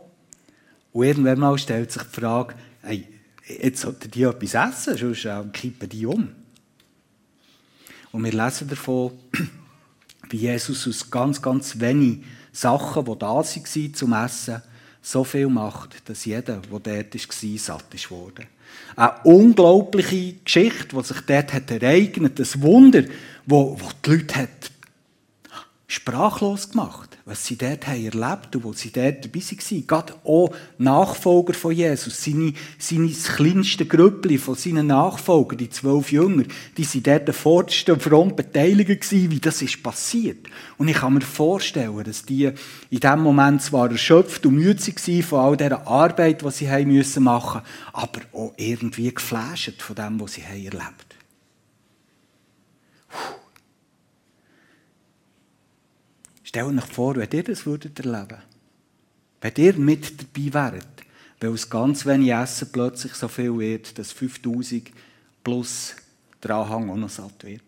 Und 0.93 1.05
irgendwann 1.05 1.39
mal 1.39 1.57
stellt 1.57 1.91
sich 1.91 2.01
die 2.03 2.19
Frage, 2.21 2.55
hey, 2.81 3.05
jetzt 3.45 3.81
sollten 3.81 4.09
die 4.09 4.23
etwas 4.23 4.53
essen, 4.53 4.97
sonst 4.97 5.25
äh, 5.25 5.43
kippen 5.51 5.89
die 5.89 6.05
um. 6.05 6.29
Und 8.11 8.23
wir 8.23 8.31
lesen 8.31 8.69
davon, 8.69 9.11
wie 10.29 10.37
Jesus 10.37 10.87
aus 10.87 11.11
ganz, 11.11 11.41
ganz 11.41 11.79
wenigen 11.79 12.23
Sachen, 12.51 13.05
die 13.05 13.19
da 13.19 13.27
waren 13.27 13.93
zum 13.93 14.13
Essen, 14.13 14.61
so 15.01 15.23
viel 15.23 15.47
macht, 15.47 16.09
dass 16.09 16.25
jeder, 16.25 16.57
der 16.57 17.03
dort 17.03 17.15
war, 17.15 17.57
satt 17.57 18.11
worden. 18.11 18.45
Eine 18.95 19.13
unglaubliche 19.23 20.33
Geschichte, 20.43 20.95
die 20.95 21.03
sich 21.03 21.21
dort 21.21 21.53
hat 21.53 21.71
ereignet, 21.71 22.39
ein 22.39 22.61
Wunder, 22.61 23.03
wo 23.45 23.77
die 24.05 24.09
Leute 24.11 24.35
hat 24.35 24.71
sprachlos 25.87 26.69
gemacht, 26.69 27.08
was 27.29 27.45
sie 27.45 27.57
dort 27.57 27.85
haben 27.85 28.03
erlebt 28.03 28.55
und 28.55 28.63
wo 28.63 28.73
sie 28.73 28.91
dort 28.91 29.23
dabei 29.23 29.39
waren. 29.39 29.87
Gerade 29.87 30.13
auch 30.23 30.51
Nachfolger 30.79 31.53
von 31.53 31.71
Jesus, 31.71 32.23
seine, 32.23 32.53
seine 32.79 33.09
kleinste 33.09 33.85
Grüppli 33.85 34.39
von 34.39 34.55
seinen 34.55 34.87
Nachfolgern, 34.87 35.59
die 35.59 35.69
zwölf 35.69 36.11
Jünger, 36.11 36.45
die 36.75 36.83
sind 36.83 37.05
dort 37.05 37.27
der 37.27 37.35
vordersten 37.35 37.99
Front 37.99 38.35
beteiligt 38.35 39.11
wie 39.11 39.39
das 39.39 39.61
ist 39.61 39.83
passiert. 39.83 40.47
Und 40.77 40.87
ich 40.87 40.97
kann 40.97 41.13
mir 41.13 41.21
vorstellen, 41.21 42.03
dass 42.03 42.25
die 42.25 42.51
in 42.89 42.99
dem 42.99 43.19
Moment 43.19 43.61
zwar 43.61 43.91
erschöpft 43.91 44.47
und 44.47 44.55
müde 44.55 44.79
waren 44.79 45.23
von 45.23 45.39
all 45.39 45.57
dieser 45.57 45.87
Arbeit, 45.87 46.41
die 46.41 47.03
sie 47.03 47.19
machen, 47.19 47.61
aber 47.93 48.21
auch 48.33 48.53
irgendwie 48.57 49.13
geflasht 49.13 49.81
von 49.81 49.95
dem, 49.95 50.19
was 50.19 50.33
sie 50.33 50.43
haben 50.43 50.65
erlebt. 50.65 51.08
Stellt 56.49 56.79
euch 56.79 56.85
vor, 56.85 57.15
wenn 57.15 57.29
ihr 57.31 57.43
das 57.43 57.67
würdet 57.67 57.99
erleben 57.99 58.39
wenn 59.39 59.53
ihr 59.55 59.73
mit 59.75 60.19
dabei 60.19 60.73
wäret, 60.73 60.87
weil 61.39 61.53
es 61.53 61.69
ganz 61.69 62.07
wenig 62.07 62.31
Essen 62.31 62.71
plötzlich 62.71 63.13
so 63.13 63.27
viel 63.27 63.55
wird, 63.59 63.99
dass 63.99 64.11
5000 64.11 64.89
plus 65.43 65.95
der 66.41 66.55
Anhang 66.55 66.89
auch 66.89 66.95
noch 66.95 67.09
satt 67.09 67.43
wird. 67.43 67.61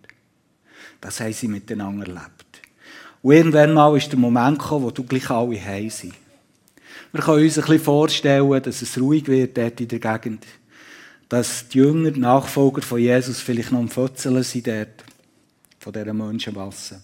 Das 0.99 1.19
haben 1.19 1.31
sie 1.31 1.47
miteinander 1.47 2.07
erlebt. 2.07 2.61
Und 3.21 3.33
irgendwann 3.33 3.75
mal 3.75 3.95
ist 3.95 4.11
der 4.11 4.17
Moment 4.17 4.57
gekommen, 4.57 4.85
wo 4.85 4.89
du 4.89 5.03
gleich 5.03 5.29
alle 5.29 5.63
heim 5.63 5.91
sind. 5.91 6.15
Wir 7.11 7.21
können 7.21 7.43
uns 7.43 7.59
ein 7.59 7.61
bisschen 7.61 7.83
vorstellen, 7.83 8.63
dass 8.63 8.81
es 8.81 8.99
ruhig 8.99 9.27
wird 9.27 9.57
dort 9.57 9.79
in 9.79 9.89
der 9.89 9.99
Gegend. 9.99 10.47
Dass 11.29 11.67
die 11.67 11.77
Jünger, 11.77 12.09
die 12.09 12.19
Nachfolger 12.19 12.81
von 12.81 12.99
Jesus 12.99 13.41
vielleicht 13.41 13.71
noch 13.71 13.79
am 13.79 13.89
Fötzeln 13.89 14.41
sind 14.41 14.65
dort, 14.65 15.03
von 15.77 15.93
dieser 15.93 16.13
Menschenmasse. 16.13 16.99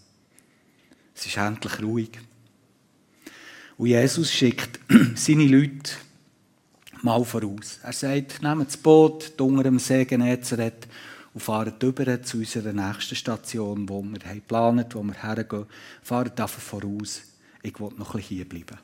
Es 1.17 1.25
ist 1.25 1.37
endlich 1.37 1.81
ruhig. 1.81 2.11
Und 3.77 3.87
Jesus 3.87 4.31
schickt 4.31 4.79
seine 5.15 5.47
Leute 5.47 5.93
mal 7.01 7.25
voraus. 7.25 7.79
Er 7.81 7.93
sagt, 7.93 8.43
nehmt 8.43 8.67
das 8.67 8.77
Boot 8.77 9.33
unter 9.41 9.63
dem 9.63 9.79
See 9.79 10.05
Genezareth 10.05 10.87
und 11.33 11.41
fahrt 11.41 11.81
über 11.81 12.21
zu 12.21 12.37
unserer 12.37 12.71
nächsten 12.71 13.15
Station, 13.15 13.89
wo 13.89 14.03
wir 14.03 14.19
haben 14.25 14.35
geplant, 14.35 14.93
wo 14.93 15.01
wir 15.01 15.15
hergehen. 15.15 15.65
Fahrt 16.03 16.39
einfach 16.39 16.61
voraus. 16.61 17.23
Ich 17.63 17.79
will 17.79 17.89
noch 17.97 18.13
ein 18.13 18.21
bisschen 18.21 18.37
hier 18.37 18.47
bleiben. 18.47 18.77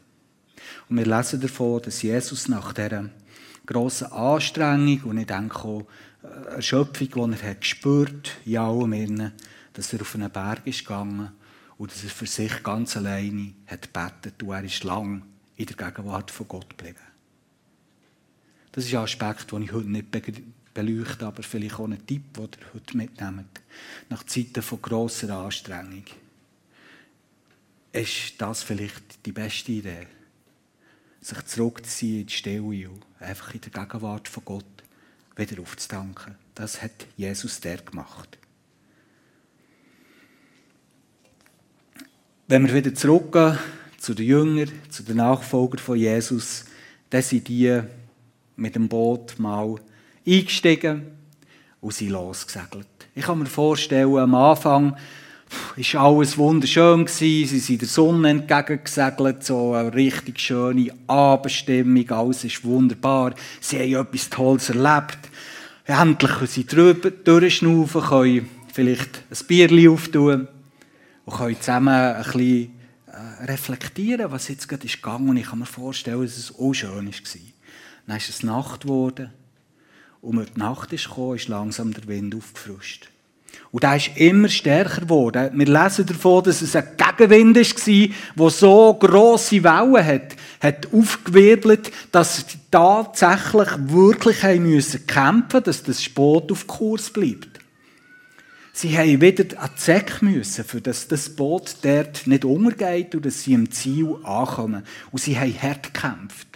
Und 0.89 0.97
wir 0.97 1.05
lesen 1.05 1.39
davon, 1.39 1.83
dass 1.83 2.01
Jesus 2.01 2.47
nach 2.47 2.73
dieser 2.73 3.09
grossen 3.67 4.11
Anstrengung 4.11 5.03
und 5.03 5.19
ich 5.19 5.27
denke 5.27 5.59
auch 5.59 5.85
äh, 6.23 6.55
Erschöpfung, 6.55 7.31
die 7.31 7.37
er 7.37 7.49
hat 7.51 7.61
gespürt 7.61 8.31
in 8.43 8.57
allem 8.57 8.93
Innen, 8.93 9.33
dass 9.73 9.93
er 9.93 10.01
auf 10.01 10.15
einen 10.15 10.31
Berg 10.31 10.65
ist 10.65 10.79
gegangen 10.79 11.31
und 11.83 11.91
dass 11.91 12.05
er 12.05 12.11
für 12.11 12.27
sich 12.27 12.63
ganz 12.63 12.95
alleine 12.95 13.55
hat 13.67 13.93
gebetet 13.93 14.41
und 14.41 14.51
er 14.51 14.63
ist 14.63 14.85
lang 14.85 15.21
in 15.57 15.65
der 15.65 15.75
Gegenwart 15.75 16.31
von 16.31 16.47
Gott 16.47 16.69
geblieben. 16.69 17.03
Das 18.71 18.85
ist 18.85 18.93
ein 18.93 19.01
Aspekt, 19.01 19.51
den 19.51 19.63
ich 19.63 19.73
heute 19.73 19.89
nicht 19.89 20.09
beleuchte, 20.73 21.27
aber 21.27 21.43
vielleicht 21.43 21.75
auch 21.75 21.83
ein 21.83 22.07
Tipp, 22.07 22.35
den 22.35 22.45
ihr 22.45 22.73
heute 22.73 22.95
mitnehmt. 22.95 23.61
Nach 24.07 24.23
Zeiten 24.23 24.61
von 24.61 24.81
grosser 24.81 25.37
Anstrengung 25.37 26.05
ist 27.91 28.35
das 28.37 28.63
vielleicht 28.63 29.25
die 29.25 29.33
beste 29.33 29.73
Idee 29.73 30.07
sich 31.19 31.45
zurückzuziehen 31.45 32.21
in 32.21 32.27
die 32.27 32.33
Stille 32.33 32.89
und 32.89 33.03
einfach 33.19 33.53
in 33.53 33.59
der 33.59 33.71
Gegenwart 33.71 34.29
von 34.29 34.45
Gott 34.45 34.83
wieder 35.35 35.61
aufzudanken. 35.61 36.35
Das 36.55 36.81
hat 36.81 37.07
Jesus 37.17 37.59
der 37.59 37.79
gemacht. 37.79 38.37
Wenn 42.45 42.67
wir 42.67 42.73
wieder 42.73 42.93
zurückgehen 42.93 43.57
zu 43.97 44.13
den 44.13 44.25
Jüngern, 44.25 44.69
zu 44.89 45.01
den 45.03 45.15
Nachfolgern 45.15 45.79
von 45.79 45.97
Jesus, 45.97 46.65
dann 47.09 47.21
sind 47.21 47.47
die 47.47 47.79
mit 48.57 48.75
dem 48.75 48.89
Boot 48.89 49.35
mal 49.39 49.75
eingestiegen 50.27 51.03
und 51.79 51.93
sind 51.93 52.09
losgesegelt. 52.09 52.87
Ich 53.15 53.23
kann 53.23 53.39
mir 53.39 53.45
vorstellen, 53.45 54.17
am 54.17 54.35
Anfang 54.35 54.97
ist 55.77 55.95
alles 55.95 56.37
wunderschön. 56.37 57.07
Sie 57.07 57.45
sind 57.45 57.79
der 57.79 57.87
Sonne 57.87 58.31
entgegengesegelt, 58.31 59.45
so 59.45 59.73
eine 59.73 59.93
richtig 59.93 60.37
schöne 60.37 60.93
Abendstimmung, 61.07 62.09
alles 62.09 62.43
ist 62.43 62.65
wunderbar. 62.65 63.35
Sie 63.61 63.79
haben 63.79 64.05
etwas 64.05 64.29
Tolles 64.29 64.69
erlebt. 64.69 65.19
Endlich 65.85 66.31
können 66.31 66.47
sie 66.47 66.65
drüber, 66.65 67.09
durchschnaufen, 67.09 68.01
können 68.01 68.49
vielleicht 68.73 69.23
ein 69.31 69.47
Bierchen 69.47 69.87
auftun 69.87 70.47
und 71.25 71.37
können 71.37 71.59
zusammen 71.59 71.93
ein 71.93 72.23
bisschen 72.23 72.79
äh, 73.07 73.45
reflektieren, 73.45 74.31
was 74.31 74.47
jetzt 74.47 74.67
gerade 74.67 74.85
ist 74.85 75.01
gegangen. 75.01 75.29
Und 75.29 75.37
ich 75.37 75.47
kann 75.47 75.59
mir 75.59 75.65
vorstellen, 75.65 76.21
dass 76.21 76.37
es 76.37 76.53
auch 76.57 76.73
schön 76.73 77.07
war. 77.07 77.41
Dann 78.07 78.17
ist 78.17 78.29
es 78.29 78.43
Nacht 78.43 78.81
geworden 78.81 79.31
und 80.23 80.39
als 80.39 80.53
die 80.53 80.59
Nacht 80.59 80.93
ist 80.93 81.09
gekommen, 81.09 81.35
ist 81.35 81.49
langsam 81.49 81.93
der 81.93 82.07
Wind 82.07 82.33
aufgefrischt. 82.33 83.09
Und 83.71 83.83
der 83.83 83.97
ist 83.97 84.11
immer 84.15 84.47
stärker 84.47 85.01
geworden. 85.01 85.51
Wir 85.53 85.65
lesen 85.65 86.05
davon, 86.05 86.43
dass 86.43 86.61
es 86.61 86.75
ein 86.75 86.87
Gegenwind 86.95 87.57
war, 87.57 88.15
der 88.37 88.49
so 88.49 88.93
grosse 88.93 89.63
Wellen 89.63 90.05
hat, 90.05 90.35
hat 90.61 90.93
aufgewirbelt, 90.93 91.91
dass 92.11 92.37
sie 92.37 92.57
tatsächlich 92.71 93.69
wirklich 93.79 94.43
haben 94.43 94.63
müssen 94.63 95.05
kämpfen 95.05 95.63
dass 95.63 95.83
das 95.83 96.07
Boot 96.07 96.51
auf 96.51 96.67
Kurs 96.67 97.09
bleibt. 97.09 97.52
Sie 98.75 98.97
haben 98.97 99.21
wieder 99.21 99.61
an 99.61 99.69
die 99.77 99.81
Säcke 99.81 100.25
müssen, 100.25 100.65
für 100.65 100.81
dass 100.81 101.07
das 101.07 101.29
Boot 101.29 101.77
dort 101.83 102.25
nicht 102.25 102.43
untergeht 102.43 103.13
und 103.13 103.25
dass 103.25 103.43
sie 103.43 103.53
im 103.53 103.71
Ziel 103.71 104.15
ankommen. 104.23 104.83
Und 105.11 105.21
sie 105.21 105.37
haben 105.37 105.53
hart 105.61 105.93
gekämpft. 105.93 106.47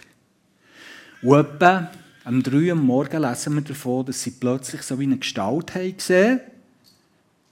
Und 1.22 1.38
etwa 1.38 1.90
am 2.24 2.42
3 2.42 2.70
Uhr 2.70 2.74
Morgen 2.74 3.22
lesen 3.22 3.54
wir 3.54 3.62
davon, 3.62 4.04
dass 4.04 4.22
sie 4.22 4.32
plötzlich 4.32 4.82
so 4.82 4.98
wie 4.98 5.04
eine 5.04 5.18
Gestalt 5.18 5.74
haben 5.74 5.96
gesehen 5.96 6.40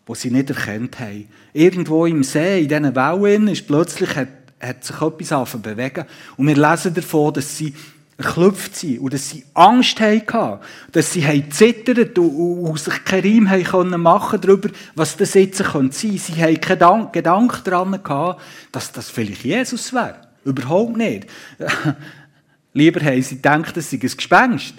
wo 0.07 0.15
sie 0.15 0.31
nicht 0.31 0.51
erkannt 0.51 1.01
haben. 1.01 1.29
Irgendwo 1.53 2.07
im 2.07 2.23
See, 2.23 2.63
in 2.63 2.69
diesen 2.69 2.95
Wellen, 2.95 3.49
ist 3.49 3.67
plötzlich 3.67 4.15
hat, 4.15 4.29
hat 4.61 4.85
sich 4.85 5.03
etwas 5.03 5.61
bewegen. 5.61 6.05
Und 6.37 6.47
wir 6.47 6.55
lesen 6.55 6.95
davon, 6.95 7.35
dass 7.35 7.59
sie 7.59 7.75
erklüpft 8.19 8.77
sind 8.77 9.01
und 9.01 9.13
dass 9.13 9.29
sie 9.29 9.45
Angst 9.53 10.01
hatten, 10.01 10.61
dass 10.93 11.13
sie 11.13 11.49
zittert 11.51 12.19
und, 12.19 12.79
sich 12.79 13.05
keinen 13.05 13.49
Reim 13.49 13.73
haben 13.73 14.03
machen 14.03 14.41
darüber, 14.41 14.71
was 14.95 15.17
das 15.17 15.35
jetzt 15.35 15.59
sein 15.59 15.67
könnte. 15.67 15.97
Sie 15.97 16.43
haben 16.43 16.61
keinen 16.61 17.13
Gedanken 17.13 17.65
daran 17.65 18.03
gehabt, 18.03 18.41
dass 18.73 18.93
das 18.93 19.11
vielleicht 19.11 19.45
Jesus 19.45 19.93
wäre. 19.93 20.17
Überhaupt 20.45 20.97
nicht. 20.97 21.27
Lieber 22.73 23.05
haben 23.05 23.23
sie 23.23 23.37
gedacht, 23.37 23.77
das 23.77 23.91
sei 23.91 23.97
ein 23.97 24.01
Gespenst. 24.01 24.75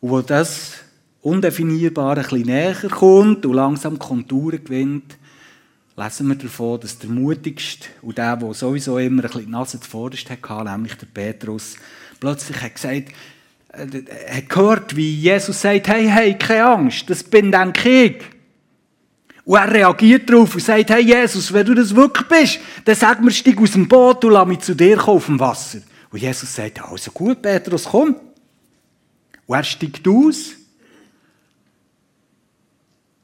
Und 0.00 0.10
wo 0.10 0.20
das 0.20 0.72
undefinierbar 1.22 2.18
ein 2.18 2.22
bisschen 2.22 2.42
näher 2.42 2.74
kommt 2.90 3.46
und 3.46 3.54
langsam 3.54 3.98
Konturen 3.98 4.62
gewinnt, 4.62 5.16
lesen 5.96 6.28
wir 6.28 6.34
davon, 6.34 6.80
dass 6.80 6.98
der 6.98 7.10
mutigste 7.10 7.88
und 8.02 8.18
der, 8.18 8.36
der 8.36 8.54
sowieso 8.54 8.98
immer 8.98 9.24
ein 9.24 9.30
die 9.44 9.50
Nase 9.50 9.80
zuvorderst 9.80 10.28
hatte, 10.28 10.64
nämlich 10.64 10.94
der 10.94 11.06
Petrus, 11.06 11.76
plötzlich 12.18 12.60
hat 12.60 12.74
gesagt, 12.74 13.12
er 13.68 13.94
äh, 13.94 14.36
hat 14.36 14.48
gehört, 14.48 14.96
wie 14.96 15.14
Jesus 15.20 15.60
sagt, 15.60 15.88
hey, 15.88 16.08
hey, 16.08 16.36
keine 16.36 16.64
Angst, 16.64 17.08
das 17.08 17.22
bin 17.22 17.52
dann 17.52 17.72
ich. 17.84 18.22
Und 19.44 19.58
er 19.58 19.70
reagiert 19.70 20.30
darauf 20.30 20.54
und 20.54 20.62
sagt, 20.62 20.90
hey 20.90 21.02
Jesus, 21.02 21.52
wenn 21.52 21.66
du 21.66 21.74
das 21.74 21.94
wirklich 21.94 22.26
bist, 22.28 22.60
dann 22.84 22.94
sag 22.94 23.20
mir, 23.20 23.30
steig 23.30 23.60
aus 23.60 23.72
dem 23.72 23.86
Boot 23.86 24.24
und 24.24 24.32
lass 24.32 24.48
mich 24.48 24.60
zu 24.60 24.74
dir 24.74 24.96
kommen 24.96 25.16
auf 25.16 25.26
dem 25.26 25.40
Wasser. 25.40 25.80
Und 26.10 26.22
Jesus 26.22 26.54
sagt, 26.54 26.82
also 26.82 27.10
gut, 27.10 27.42
Petrus, 27.42 27.84
komm. 27.84 28.16
Und 29.46 29.56
er 29.56 29.64
steigt 29.64 30.08
aus 30.08 30.52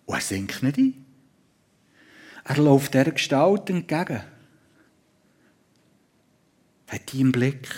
und 0.05 0.15
er 0.15 0.21
sinkt 0.21 0.63
nicht 0.63 0.77
ein. 0.77 1.10
Er 2.51 2.57
läuft 2.57 2.95
dieser 2.95 3.13
Gestalt 3.13 3.71
entgegen. 3.71 4.23
Hat 6.89 7.13
die 7.13 7.21
im 7.21 7.31
Blick. 7.31 7.69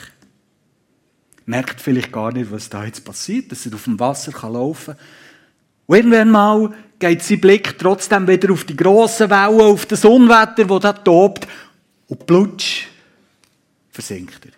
Merkt 1.44 1.78
vielleicht 1.78 2.10
gar 2.10 2.32
nicht, 2.32 2.50
was 2.50 2.70
da 2.70 2.86
jetzt 2.86 3.04
passiert, 3.04 3.52
dass 3.52 3.66
er 3.66 3.74
auf 3.74 3.84
dem 3.84 4.00
Wasser 4.00 4.32
laufen 4.48 4.94
kann. 4.94 5.04
Und 5.84 5.96
irgendwann 5.96 6.30
mal 6.30 6.74
geht 6.98 7.22
sein 7.22 7.42
Blick 7.42 7.78
trotzdem 7.78 8.26
wieder 8.26 8.50
auf 8.50 8.64
die 8.64 8.74
grossen 8.74 9.28
Wellen, 9.28 9.60
auf 9.60 9.84
das 9.84 10.06
Unwetter, 10.06 10.64
das 10.64 10.80
da 10.80 10.94
tobt. 10.94 11.46
Und 12.08 12.24
plutsch 12.24 12.86
versinkt 13.90 14.46
er. 14.46 14.52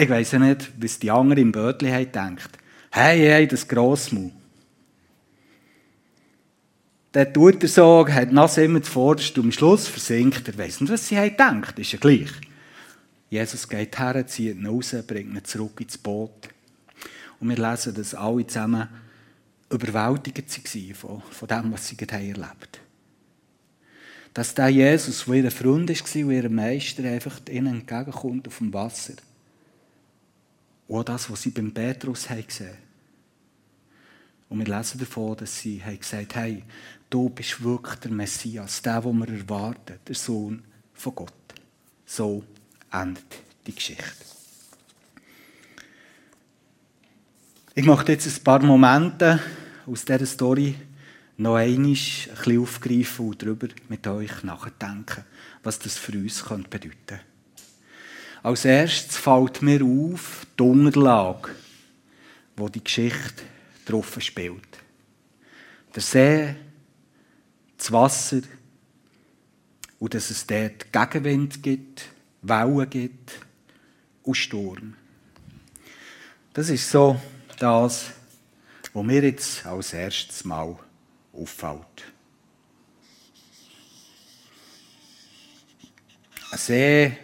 Ich 0.00 0.08
weiss 0.08 0.30
ja 0.30 0.38
nicht, 0.38 0.70
was 0.78 1.00
die 1.00 1.10
anderen 1.10 1.42
im 1.42 1.50
Bötli 1.50 1.90
haben 1.90 2.04
gedacht. 2.04 2.56
Hey, 2.92 3.18
hey, 3.18 3.48
das 3.48 3.66
Grossmau. 3.66 4.30
Der 7.14 7.32
tut 7.32 7.62
er 7.62 7.68
so, 7.68 8.06
hat 8.08 8.32
nass 8.32 8.58
immer 8.58 8.82
zuvorderst 8.82 9.38
und 9.38 9.44
am 9.44 9.52
Schluss 9.52 9.86
versinkt 9.86 10.48
er. 10.48 10.58
Weiss 10.58 10.80
nicht, 10.80 10.92
was 10.92 11.06
sie 11.06 11.16
haben 11.16 11.30
gedacht, 11.30 11.78
ist 11.78 11.92
ja 11.92 11.98
gleich. 11.98 12.30
Jesus 13.30 13.68
geht 13.68 13.98
her, 13.98 14.26
zieht 14.26 14.56
ihn 14.56 14.66
raus, 14.66 14.94
bringt 15.06 15.34
ihn 15.34 15.44
zurück 15.44 15.80
ins 15.80 15.96
Boot. 15.96 16.48
Und 17.40 17.48
wir 17.48 17.56
lesen, 17.56 17.94
dass 17.94 18.14
alle 18.14 18.46
zusammen 18.46 18.88
überwältigt 19.70 20.74
waren 20.74 20.94
von, 20.94 21.22
von 21.30 21.48
dem, 21.48 21.72
was 21.72 21.88
sie 21.88 21.96
gerade 21.96 22.24
erlebt 22.24 22.38
haben. 22.38 22.84
Dass 24.34 24.54
der 24.54 24.68
Jesus, 24.68 25.24
der 25.26 25.34
ihr 25.36 25.50
Freund 25.50 25.88
war 25.88 26.24
und 26.24 26.32
ihr 26.32 26.50
Meister, 26.50 27.04
einfach 27.04 27.40
ihnen 27.48 27.78
entgegenkommt 27.78 28.48
auf 28.48 28.58
dem 28.58 28.72
Wasser. 28.72 29.14
Und 30.88 30.98
auch 30.98 31.04
das, 31.04 31.30
was 31.30 31.42
sie 31.42 31.50
beim 31.50 31.72
Petrus 31.72 32.28
haben 32.28 32.46
gesehen 32.46 32.76
Und 34.48 34.58
wir 34.58 34.76
lesen 34.76 34.98
davon, 34.98 35.36
dass 35.36 35.60
sie 35.60 35.82
haben 35.82 35.98
gesagt 35.98 36.34
haben, 36.36 36.62
du 37.14 37.28
bist 37.28 37.62
wirklich 37.62 37.94
der 38.00 38.10
Messias, 38.10 38.82
der, 38.82 39.00
den 39.00 39.18
wir 39.20 39.28
erwarten, 39.28 40.00
der 40.04 40.14
Sohn 40.16 40.64
von 40.92 41.14
Gott. 41.14 41.32
So 42.04 42.42
endet 42.90 43.38
die 43.64 43.72
Geschichte. 43.72 44.24
Ich 47.72 47.84
möchte 47.84 48.12
jetzt 48.12 48.26
ein 48.26 48.42
paar 48.42 48.60
Momente 48.64 49.40
aus 49.86 50.04
dieser 50.04 50.26
Story 50.26 50.74
noch 51.36 51.54
einmal 51.54 51.86
ein 51.86 51.92
bisschen 51.92 52.60
aufgreifen 52.60 53.28
und 53.28 53.42
darüber 53.42 53.68
mit 53.88 54.04
euch 54.08 54.42
nachdenken, 54.42 55.24
was 55.62 55.78
das 55.78 55.96
für 55.96 56.18
uns 56.18 56.42
bedeuten 56.42 56.80
könnte. 56.80 57.20
Als 58.42 58.64
erstes 58.64 59.16
fällt 59.16 59.62
mir 59.62 59.84
auf 59.84 60.48
die 60.58 60.62
Unterlage, 60.64 61.50
wo 62.56 62.68
die 62.68 62.82
Geschichte 62.82 63.44
drauf 63.86 64.16
spielt. 64.20 64.78
Der 65.94 66.02
See, 66.02 66.56
das 67.76 67.92
Wasser 67.92 68.40
und 69.98 70.14
dass 70.14 70.30
es 70.30 70.46
dort 70.46 70.92
Gegenwind 70.92 71.62
gibt, 71.62 72.06
Wellen 72.42 72.90
gibt 72.90 73.32
und 74.22 74.34
Sturm. 74.34 74.94
Das 76.52 76.68
ist 76.68 76.90
so 76.90 77.20
das, 77.58 78.12
was 78.92 79.04
mir 79.04 79.22
jetzt 79.22 79.64
als 79.66 79.92
erstes 79.92 80.44
Mal 80.44 80.78
auffällt. 81.32 82.04
Ein 86.50 86.58
See, 86.58 87.18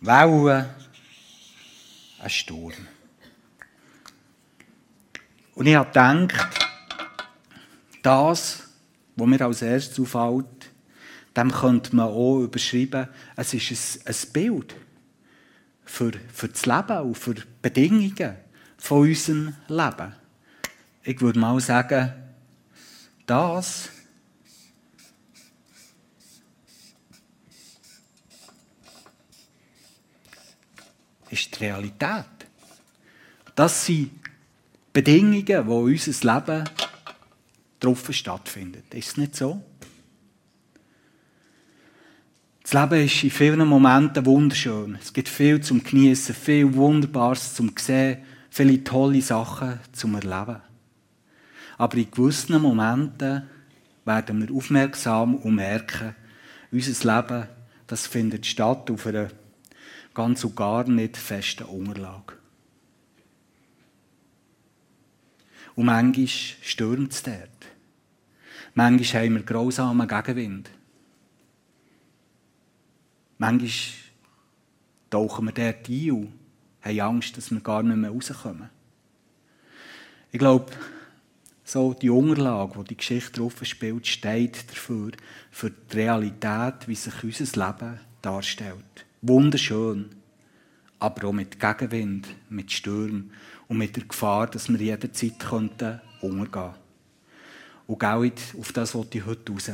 Wellen, 0.00 0.66
ein 2.18 2.30
Sturm. 2.30 2.72
Und 5.54 5.66
ich 5.66 5.74
habe 5.74 5.88
gedacht, 5.88 6.66
das, 8.02 8.69
was 9.20 9.28
mir 9.28 9.40
als 9.42 9.62
erstes 9.62 10.00
auffällt, 10.00 10.70
dem 11.36 11.52
könnte 11.52 11.94
man 11.94 12.08
auch 12.08 12.40
überschreiben, 12.40 13.08
es 13.36 13.54
ist 13.54 13.70
ein, 14.06 14.14
ein 14.14 14.32
Bild 14.32 14.74
für, 15.84 16.12
für 16.32 16.48
das 16.48 16.66
Leben 16.66 17.00
und 17.00 17.18
für 17.18 17.34
die 17.34 17.42
Bedingungen 17.62 18.36
von 18.78 19.08
unserem 19.08 19.54
Leben. 19.68 20.14
Ich 21.02 21.20
würde 21.20 21.38
mal 21.38 21.60
sagen, 21.60 22.12
das 23.26 23.90
ist 31.30 31.54
die 31.54 31.64
Realität. 31.64 32.24
Das 33.54 33.86
sind 33.86 34.10
Bedingungen, 34.92 35.66
wo 35.66 35.80
unser 35.82 36.34
Leben 36.34 36.64
drauf 37.80 38.08
stattfindet. 38.12 38.92
Ist 38.94 39.08
es 39.08 39.16
nicht 39.16 39.36
so? 39.36 39.62
Das 42.62 42.74
Leben 42.74 43.04
ist 43.04 43.24
in 43.24 43.30
vielen 43.30 43.66
Momenten 43.66 44.24
wunderschön. 44.26 44.96
Es 45.00 45.12
gibt 45.12 45.28
viel 45.28 45.60
zum 45.60 45.82
Genießen, 45.82 46.34
viel 46.34 46.72
Wunderbares 46.74 47.54
zum 47.54 47.72
Sehen, 47.76 48.18
viele 48.50 48.84
tolle 48.84 49.22
Sachen 49.22 49.80
zum 49.92 50.14
Erleben. 50.14 50.60
Aber 51.78 51.96
in 51.96 52.10
gewissen 52.10 52.60
Momenten 52.60 53.42
werden 54.04 54.46
wir 54.46 54.54
aufmerksam 54.54 55.36
und 55.36 55.54
merken, 55.54 56.14
unser 56.70 57.16
Leben, 57.16 57.48
das 57.86 58.06
findet 58.06 58.46
statt 58.46 58.90
auf 58.90 59.06
einer 59.06 59.30
ganz 60.14 60.44
und 60.44 60.54
gar 60.54 60.86
nicht 60.88 61.16
festen 61.16 61.64
Unterlage. 61.64 62.34
Und 65.74 65.86
manchmal 65.86 66.26
stürmt 66.28 67.12
es 67.12 67.22
dort. 67.22 67.59
Manchmal 68.74 69.24
haben 69.24 69.34
wir 69.34 69.42
grausamen 69.42 70.06
Gegenwind. 70.06 70.70
Manchmal 73.38 73.70
tauchen 75.10 75.46
wir 75.46 75.52
dort 75.52 75.88
ein 75.88 76.10
und 76.10 76.32
haben 76.82 77.00
Angst, 77.00 77.36
dass 77.36 77.50
wir 77.50 77.60
gar 77.60 77.82
nicht 77.82 77.96
mehr 77.96 78.10
rauskommen. 78.10 78.70
Ich 80.30 80.38
glaube, 80.38 80.66
so 81.64 81.94
die 81.94 82.10
Unterlage, 82.10 82.76
wo 82.76 82.82
die 82.82 82.96
Geschichte 82.96 83.40
drauf 83.40 83.54
spielt, 83.62 84.06
steht 84.06 84.70
dafür, 84.70 85.12
für 85.50 85.70
die 85.70 85.96
Realität, 85.96 86.86
wie 86.86 86.94
sich 86.94 87.24
unser 87.24 87.66
Leben 87.66 88.00
darstellt. 88.22 89.06
Wunderschön, 89.22 90.10
aber 90.98 91.28
auch 91.28 91.32
mit 91.32 91.58
Gegenwind, 91.58 92.28
mit 92.48 92.70
Stürmen 92.70 93.32
und 93.68 93.78
mit 93.78 93.96
der 93.96 94.04
Gefahr, 94.04 94.46
dass 94.46 94.68
wir 94.68 94.78
jederzeit 94.78 95.38
könnten 95.40 96.00
untergehen 96.20 96.74
Und 97.90 97.98
genau 97.98 98.24
auf 98.60 98.72
das 98.72 98.94
wollte 98.94 99.18
ich 99.18 99.26
heute 99.26 99.50
raus. 99.50 99.68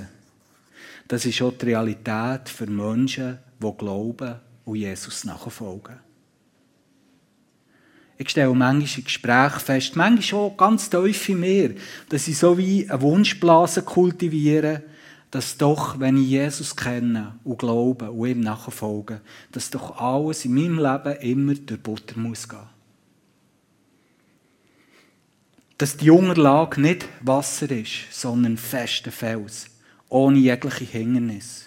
Das 1.07 1.27
ist 1.27 1.43
auch 1.43 1.53
die 1.53 1.67
Realität 1.67 2.49
für 2.49 2.67
Menschen, 2.67 3.37
die 3.63 3.73
glauben 3.77 4.37
und 4.65 4.77
Jesus 4.77 5.25
nachfolgen. 5.25 5.97
Ich 8.17 8.31
stelle 8.31 8.55
manchmal 8.55 8.97
in 8.97 9.05
Gesprächen 9.05 9.61
fest, 9.61 9.97
manchmal 9.97 10.41
auch 10.41 10.57
ganz 10.57 10.89
tief 10.89 11.29
in 11.29 11.41
mir, 11.41 11.75
dass 12.09 12.27
ich 12.27 12.39
so 12.39 12.57
wie 12.57 12.89
eine 12.89 13.03
Wunschblase 13.03 13.83
kultiviere, 13.83 14.83
dass 15.31 15.59
doch, 15.59 16.01
wenn 16.01 16.17
ich 16.17 16.31
Jesus 16.31 16.75
kenne 16.75 17.39
und 17.45 17.59
glaube 17.59 18.11
und 18.11 18.29
ihm 18.29 18.41
nachfolge, 18.41 19.21
dass 19.53 19.69
doch 19.69 20.01
alles 20.01 20.47
in 20.47 20.55
meinem 20.55 20.79
Leben 20.79 21.21
immer 21.21 21.55
durch 21.55 21.83
Butter 21.83 22.19
muss 22.19 22.49
gehen. 22.49 22.76
Dass 25.79 25.97
die 25.97 26.11
Unterlage 26.11 26.81
nicht 26.81 27.09
Wasser 27.21 27.71
ist, 27.71 28.11
sondern 28.11 28.57
fester 28.57 29.12
Fels, 29.12 29.67
ohne 30.09 30.39
jegliche 30.39 30.85
Hindernis. 30.85 31.67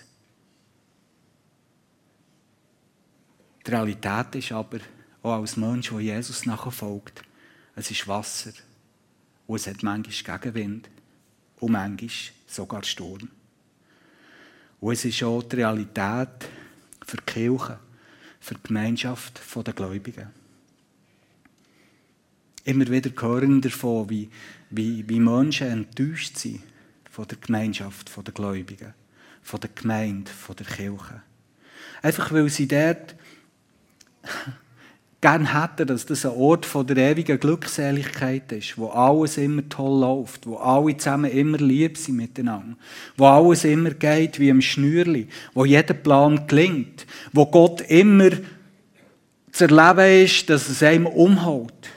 Die 3.65 3.71
Realität 3.71 4.35
ist 4.35 4.51
aber, 4.51 4.79
auch 5.21 5.33
als 5.33 5.57
Mensch, 5.57 5.89
der 5.89 5.99
Jesus 5.99 6.45
nachfolgt, 6.45 7.21
es 7.75 7.91
ist 7.91 8.07
Wasser. 8.07 8.53
Und 9.45 9.57
es 9.57 9.67
hat 9.67 9.83
manchmal 9.83 10.39
Gegenwind 10.39 10.89
und 11.59 11.71
manchmal 11.71 12.09
sogar 12.47 12.83
Sturm. 12.83 13.29
Und 14.79 14.93
es 14.93 15.05
ist 15.05 15.23
auch 15.23 15.43
die 15.43 15.57
Realität 15.57 16.49
für 17.05 17.17
die 17.17 17.25
Kirche, 17.25 17.79
für 18.39 18.55
die 18.55 18.63
Gemeinschaft 18.63 19.41
der 19.55 19.73
Gläubigen. 19.73 20.38
Immer 22.63 22.87
wieder 22.87 23.09
hören 23.19 23.61
davon, 23.61 24.09
wie, 24.09 24.29
wie, 24.69 25.07
wie 25.07 25.19
Menschen 25.19 25.67
enttäuscht 25.67 26.37
sind 26.37 26.61
von 27.09 27.27
der 27.27 27.37
Gemeinschaft 27.37 28.11
der 28.15 28.33
Gläubigen, 28.33 28.93
von 29.41 29.59
der 29.59 29.69
Gemeinde, 29.73 30.29
von 30.31 30.55
der 30.55 30.65
Kirche. 30.65 31.21
Einfach 32.01 32.31
weil 32.31 32.49
sie 32.49 32.67
dort 32.67 33.15
gerne 35.21 35.61
hätten, 35.61 35.87
dass 35.87 36.05
das 36.05 36.25
ein 36.25 36.31
Ort 36.31 36.65
von 36.65 36.87
der 36.87 36.97
ewigen 36.97 37.39
Glückseligkeit 37.39 38.51
ist, 38.53 38.77
wo 38.77 38.87
alles 38.87 39.37
immer 39.37 39.67
toll 39.67 39.99
läuft, 39.99 40.47
wo 40.47 40.55
alle 40.57 40.95
zusammen 40.95 41.31
immer 41.31 41.57
lieb 41.57 41.97
sind 41.97 42.15
miteinander, 42.15 42.77
wo 43.17 43.25
alles 43.25 43.65
immer 43.65 43.91
geht 43.91 44.39
wie 44.39 44.49
im 44.49 44.61
Schnürli, 44.61 45.27
wo 45.53 45.65
jeder 45.65 45.93
Plan 45.93 46.47
gelingt, 46.47 47.05
wo 47.33 47.45
Gott 47.45 47.81
immer 47.81 48.29
zu 49.51 49.65
erleben 49.65 50.23
ist, 50.23 50.49
dass 50.49 50.69
es 50.69 50.81
einem 50.83 51.05
umhaut. 51.05 51.89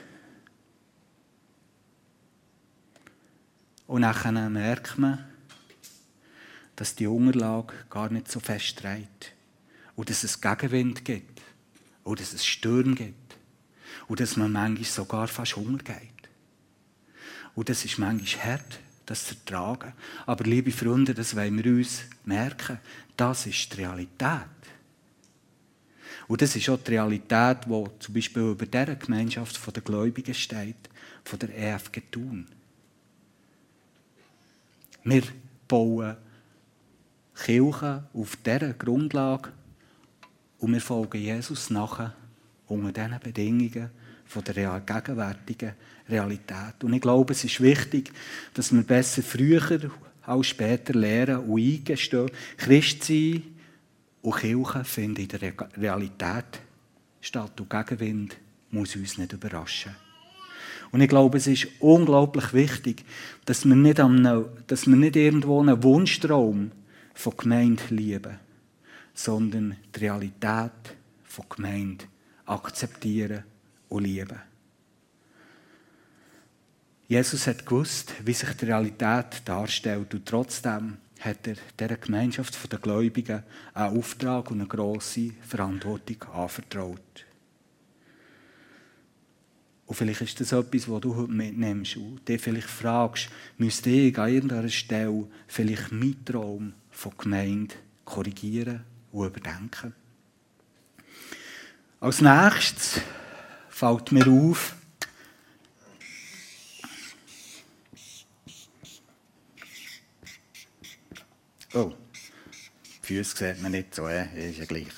Und 3.93 4.01
dann 4.01 4.53
merkt 4.53 4.97
man, 4.97 5.23
dass 6.75 6.95
die 6.95 7.05
Unterlage 7.05 7.75
gar 7.91 8.09
nicht 8.09 8.27
so 8.27 8.39
fest 8.39 8.81
dreht 8.81 9.33
und 9.95 10.09
dass 10.09 10.23
es 10.23 10.41
Gegenwind 10.41 11.05
gibt 11.05 11.43
und 12.03 12.19
dass 12.19 12.33
es 12.33 12.43
Sturm 12.43 12.95
gibt. 12.95 13.35
Und 14.07 14.19
dass 14.19 14.35
man 14.35 14.51
manchmal 14.51 14.85
sogar 14.85 15.27
fast 15.27 15.57
Hunger 15.57 15.77
geht. 15.77 16.27
Und 17.53 17.69
das 17.69 17.85
ist 17.85 17.99
manchmal 17.99 18.53
hart, 18.53 18.79
das 19.05 19.27
zu 19.27 19.35
ertragen. 19.35 19.93
Aber 20.25 20.43
liebe 20.43 20.71
Freunde, 20.71 21.13
das 21.13 21.35
wollen 21.35 21.63
wir 21.63 21.73
uns 21.73 22.01
merken. 22.25 22.79
Das 23.15 23.45
ist 23.45 23.71
die 23.73 23.81
Realität. 23.81 24.47
Und 26.27 26.41
das 26.41 26.55
ist 26.55 26.67
auch 26.67 26.79
die 26.79 26.93
Realität, 26.93 27.65
die 27.67 27.85
zum 27.99 28.13
Beispiel 28.15 28.41
über 28.41 28.65
dieser 28.65 28.95
Gemeinschaft 28.95 29.75
der 29.75 29.83
Gläubigen 29.83 30.33
steht, 30.33 30.89
von 31.23 31.37
der 31.37 31.55
EFG 31.55 32.01
Thun. 32.09 32.47
Wir 35.03 35.23
bauen 35.67 36.15
Kirchen 37.35 38.03
auf 38.13 38.35
dieser 38.37 38.73
Grundlage 38.73 39.51
und 40.59 40.73
wir 40.73 40.81
folgen 40.81 41.21
Jesus 41.21 41.69
nachher 41.69 42.15
unter 42.67 42.91
diesen 42.91 43.19
Bedingungen 43.19 43.89
von 44.25 44.43
der 44.43 44.79
gegenwärtigen 44.79 45.73
Realität. 46.07 46.83
Und 46.83 46.93
ich 46.93 47.01
glaube, 47.01 47.33
es 47.33 47.43
ist 47.43 47.61
wichtig, 47.61 48.11
dass 48.53 48.73
wir 48.73 48.83
besser 48.83 49.21
früher 49.21 49.91
als 50.21 50.47
später 50.47 50.93
lernen 50.93 51.39
und 51.49 51.59
eingestehen. 51.59 52.31
Christ 52.57 53.03
sein 53.03 53.43
und 54.21 54.37
Kirche 54.37 54.83
finden 54.83 55.21
in 55.21 55.27
der 55.27 55.53
Realität 55.77 56.61
statt. 57.19 57.59
Und 57.59 57.69
Gegenwind 57.69 58.37
muss 58.71 58.95
uns 58.95 59.17
nicht 59.17 59.33
überraschen. 59.33 59.95
Und 60.93 61.01
ich 61.01 61.09
glaube, 61.09 61.39
es 61.39 61.47
ist 61.47 61.67
unglaublich 61.81 62.53
wichtig, 62.53 63.03
dass 63.43 63.65
wir 63.65 63.75
nicht, 63.75 63.99
am, 63.99 64.45
dass 64.67 64.87
wir 64.87 64.95
nicht 64.95 65.17
irgendwo 65.17 65.59
einen 65.59 65.83
Wunschtraum 65.83 66.71
von 67.13 67.35
Gemeinde 67.35 67.83
lieben 67.89 68.39
sondern 69.13 69.77
die 69.95 69.99
Realität 69.99 70.95
von 71.23 71.45
Gemeinde 71.49 72.05
akzeptieren 72.45 73.43
und 73.89 74.03
lieben. 74.03 74.39
Jesus 77.07 77.47
hat 77.47 77.65
gewusst, 77.65 78.13
wie 78.25 78.33
sich 78.33 78.49
die 78.53 78.65
Realität 78.65 79.43
darstellt 79.45 80.13
und 80.13 80.25
trotzdem 80.25 80.97
hat 81.19 81.47
er 81.47 81.55
dieser 81.79 81.97
Gemeinschaft 81.97 82.71
der 82.71 82.79
Gläubigen 82.79 83.43
einen 83.73 83.97
Auftrag 83.97 84.51
und 84.51 84.59
eine 84.59 84.67
grosse 84.67 85.31
Verantwortung 85.41 86.23
anvertraut. 86.33 87.25
Und 89.85 89.95
vielleicht 89.95 90.21
ist 90.21 90.39
das 90.39 90.53
etwas, 90.53 90.89
was 90.89 91.01
du 91.01 91.15
heute 91.15 91.31
mitnimmst 91.31 91.97
und 91.97 92.27
dich 92.27 92.41
vielleicht 92.41 92.69
fragst, 92.69 93.29
müsste 93.57 93.89
ich 93.89 94.17
an 94.17 94.33
irgendeiner 94.33 94.69
Stelle 94.69 95.27
vielleicht 95.47 95.91
meinen 95.91 96.23
Traum 96.23 96.73
von 96.89 97.13
Gemeinde 97.17 97.75
korrigieren 98.05 98.83
und 99.11 99.27
überdenken. 99.27 99.93
Als 101.99 102.21
nächstes 102.21 103.01
fällt 103.69 104.11
mir 104.11 104.27
auf, 104.27 104.75
Oh, 111.75 111.91
die 112.85 113.07
Füße 113.07 113.35
sieht 113.35 113.63
man 113.63 113.71
nicht 113.71 113.95
so, 113.95 114.07
äh? 114.07 114.49
ist 114.49 114.59
ja 114.59 114.65
gleich. 114.65 114.93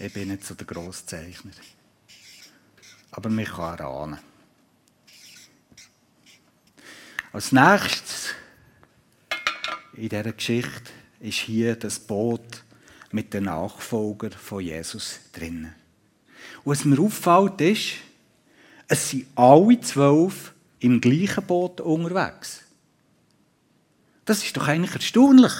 Ich 0.00 0.12
bin 0.12 0.30
nicht 0.30 0.44
so 0.44 0.54
der 0.54 0.66
Grosszeichner. 0.66 1.52
Aber 3.12 3.30
mich 3.30 3.50
kann 3.50 3.78
erahnen. 3.78 4.18
Als 7.32 7.52
nächstes 7.52 8.34
in 9.94 10.08
dieser 10.08 10.32
Geschichte 10.32 10.90
ist 11.20 11.38
hier 11.38 11.76
das 11.76 11.98
Boot 11.98 12.64
mit 13.10 13.32
den 13.32 13.44
Nachfolgern 13.44 14.32
von 14.32 14.60
Jesus 14.60 15.20
drin. 15.32 15.72
Und 16.64 16.72
was 16.72 16.84
mir 16.84 16.98
auffällt, 16.98 17.60
ist, 17.60 17.92
es 18.88 19.10
sind 19.10 19.26
alle 19.36 19.80
zwölf 19.80 20.52
im 20.80 21.00
gleichen 21.00 21.46
Boot 21.46 21.80
unterwegs. 21.80 22.62
Das 24.24 24.44
ist 24.44 24.56
doch 24.56 24.68
eigentlich 24.68 24.94
erstaunlich. 24.94 25.52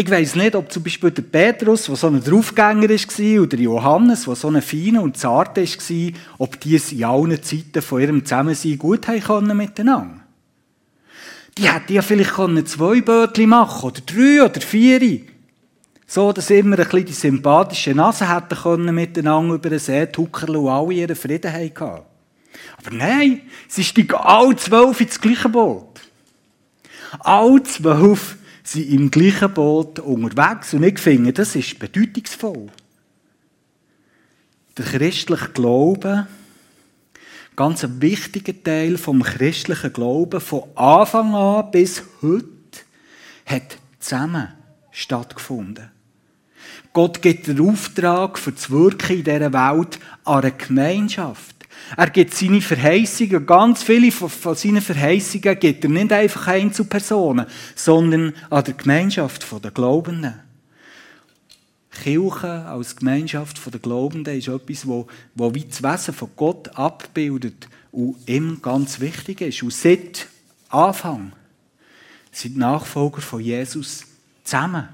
Ich 0.00 0.08
weiß 0.08 0.36
nicht, 0.36 0.54
ob 0.54 0.70
zum 0.70 0.84
Beispiel 0.84 1.10
der 1.10 1.22
Petrus, 1.22 1.86
der 1.86 1.96
so 1.96 2.06
ein 2.06 2.22
Draufgänger 2.22 2.88
war, 2.88 3.42
oder 3.42 3.56
Johannes, 3.56 4.26
der 4.26 4.36
so 4.36 4.46
ein 4.46 4.62
feiner 4.62 5.02
und 5.02 5.16
zarter 5.16 5.62
war, 5.62 6.12
ob 6.38 6.60
die 6.60 6.76
es 6.76 6.92
in 6.92 7.02
allen 7.02 7.42
Zeiten 7.42 7.82
von 7.82 8.00
ihrem 8.00 8.24
Zusammensein 8.24 8.78
gut 8.78 9.08
haben 9.08 9.20
können 9.20 9.56
miteinander. 9.56 10.20
Die 11.58 11.68
hätten 11.68 11.94
ja 11.94 12.02
vielleicht 12.02 12.68
zwei 12.68 13.00
Bötchen 13.00 13.48
machen 13.48 13.88
oder 13.88 14.00
drei 14.02 14.44
oder 14.44 14.60
vier. 14.60 15.22
So, 16.06 16.32
dass 16.32 16.50
immer 16.50 16.78
ein 16.78 16.84
bisschen 16.84 17.06
die 17.06 17.12
sympathische 17.12 17.92
Nase 17.92 18.32
hätten 18.32 18.56
können 18.56 18.94
miteinander 18.94 19.56
über 19.56 19.68
den 19.68 19.80
See 19.80 20.06
tuckerl 20.06 20.58
und 20.58 20.68
alle 20.68 20.94
ihren 20.94 21.16
Frieden 21.16 21.52
hatten. 21.52 22.04
Aber 22.76 22.90
nein, 22.92 23.40
sie 23.66 23.82
steigen 23.82 24.14
alle 24.14 24.54
zwölf 24.54 25.00
ins 25.00 25.20
gleiche 25.20 25.48
Boot. 25.48 26.00
Alle 27.18 27.64
zwölf 27.64 28.37
sind 28.72 28.90
im 28.90 29.10
gleichen 29.10 29.52
Boot 29.52 29.98
unterwegs 29.98 30.74
und 30.74 30.82
ich 30.82 30.98
finde, 30.98 31.32
das 31.32 31.56
ist 31.56 31.78
bedeutungsvoll. 31.78 32.68
Der 34.76 34.84
christliche 34.84 35.48
Glaube, 35.48 36.26
ganz 37.56 37.82
ein 37.82 38.00
wichtiger 38.02 38.62
Teil 38.62 38.98
vom 38.98 39.22
christlichen 39.22 39.92
Glauben, 39.92 40.40
von 40.40 40.64
Anfang 40.74 41.34
an 41.34 41.70
bis 41.70 42.02
heute, 42.20 42.46
hat 43.46 43.78
zusammen 43.98 44.48
stattgefunden. 44.90 45.90
Gott 46.92 47.22
gibt 47.22 47.46
den 47.46 47.60
Auftrag 47.60 48.38
für 48.38 48.52
das 48.52 48.70
Wirken 48.70 49.18
in 49.18 49.24
dieser 49.24 49.52
Welt 49.52 49.98
an 50.24 50.42
eine 50.42 50.52
Gemeinschaft. 50.52 51.57
Er 51.96 52.10
gibt 52.10 52.34
seine 52.34 52.60
Verheißungen, 52.60 53.46
ganz 53.46 53.82
viele 53.82 54.12
von, 54.12 54.54
seinen 54.54 54.82
Verheißungen 54.82 55.58
gibt 55.58 55.84
er 55.84 55.90
nicht 55.90 56.12
einfach 56.12 56.48
Einzelpersonen, 56.48 57.46
sondern 57.74 58.34
an 58.50 58.64
der 58.64 58.74
Gemeinschaft 58.74 59.46
der 59.62 59.70
Glaubenden. 59.70 60.34
Kirche 61.90 62.64
als 62.66 62.96
Gemeinschaft 62.96 63.60
der 63.72 63.80
Glaubenden 63.80 64.36
ist 64.36 64.48
etwas, 64.48 64.86
wo, 64.86 65.06
wo 65.34 65.54
wie 65.54 65.64
das 65.64 65.82
Wesen 65.82 66.14
von 66.14 66.30
Gott 66.36 66.68
abbildet 66.76 67.68
und 67.90 68.16
ihm 68.26 68.60
ganz 68.62 69.00
wichtig 69.00 69.40
ist. 69.40 69.62
Und 69.62 69.72
seit 69.72 70.28
Anfang 70.68 71.32
sind 72.30 72.56
Nachfolger 72.56 73.20
von 73.20 73.40
Jesus 73.40 74.04
zusammen 74.44 74.88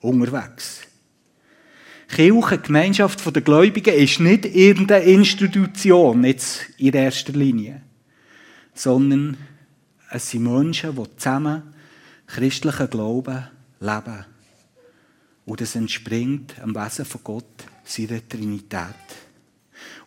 unterwegs. 0.00 0.80
Kirche, 2.12 2.58
Gemeinschaft 2.58 3.34
der 3.34 3.40
Gläubigen, 3.40 3.94
ist 3.94 4.20
nicht 4.20 4.44
irgendeine 4.44 5.02
Institution, 5.06 6.24
jetzt 6.24 6.60
in 6.76 6.92
erster 6.92 7.32
Linie, 7.32 7.80
sondern 8.74 9.38
es 10.10 10.28
sind 10.28 10.42
Menschen, 10.42 10.94
die 10.94 11.16
zusammen 11.16 11.62
christlichen 12.26 12.90
Glauben 12.90 13.48
leben. 13.80 14.26
Und 15.46 15.62
das 15.62 15.74
entspringt 15.74 16.54
am 16.62 16.74
Wesen 16.74 17.06
von 17.06 17.22
Gott, 17.24 17.64
seiner 17.84 18.28
Trinität. 18.28 18.94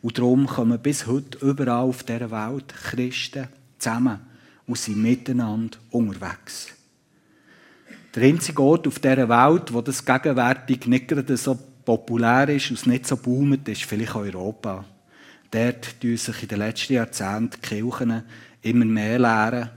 Und 0.03 0.19
darum 0.19 0.45
kommen 0.45 0.79
bis 0.79 1.07
heute 1.07 1.43
überall 1.43 1.85
auf 1.85 2.03
dieser 2.03 2.29
Welt 2.29 2.67
Christen 2.67 3.47
zusammen 3.79 4.19
und 4.67 4.77
sind 4.77 5.01
miteinander 5.01 5.79
unterwegs. 5.89 6.67
Der 8.13 8.25
einzige 8.25 8.61
Ort 8.61 8.87
auf 8.87 8.99
dieser 8.99 9.27
Welt, 9.27 9.73
wo 9.73 9.81
das 9.81 10.05
gegenwärtig 10.05 10.85
nicht 10.85 11.07
gerade 11.07 11.35
so 11.35 11.57
populär 11.85 12.49
ist 12.49 12.69
und 12.71 12.79
es 12.79 12.85
nicht 12.85 13.07
so 13.07 13.15
boomt, 13.17 13.67
ist 13.69 13.83
vielleicht 13.83 14.15
Europa. 14.15 14.83
Dort 15.51 16.01
tun 16.01 16.17
sich 16.17 16.41
in 16.41 16.47
den 16.49 16.59
letzten 16.59 16.93
Jahrzehnten 16.93 17.61
die 17.61 17.67
Kirchen 17.67 18.23
immer 18.61 18.85
mehr 18.85 19.19
leeren. 19.19 19.69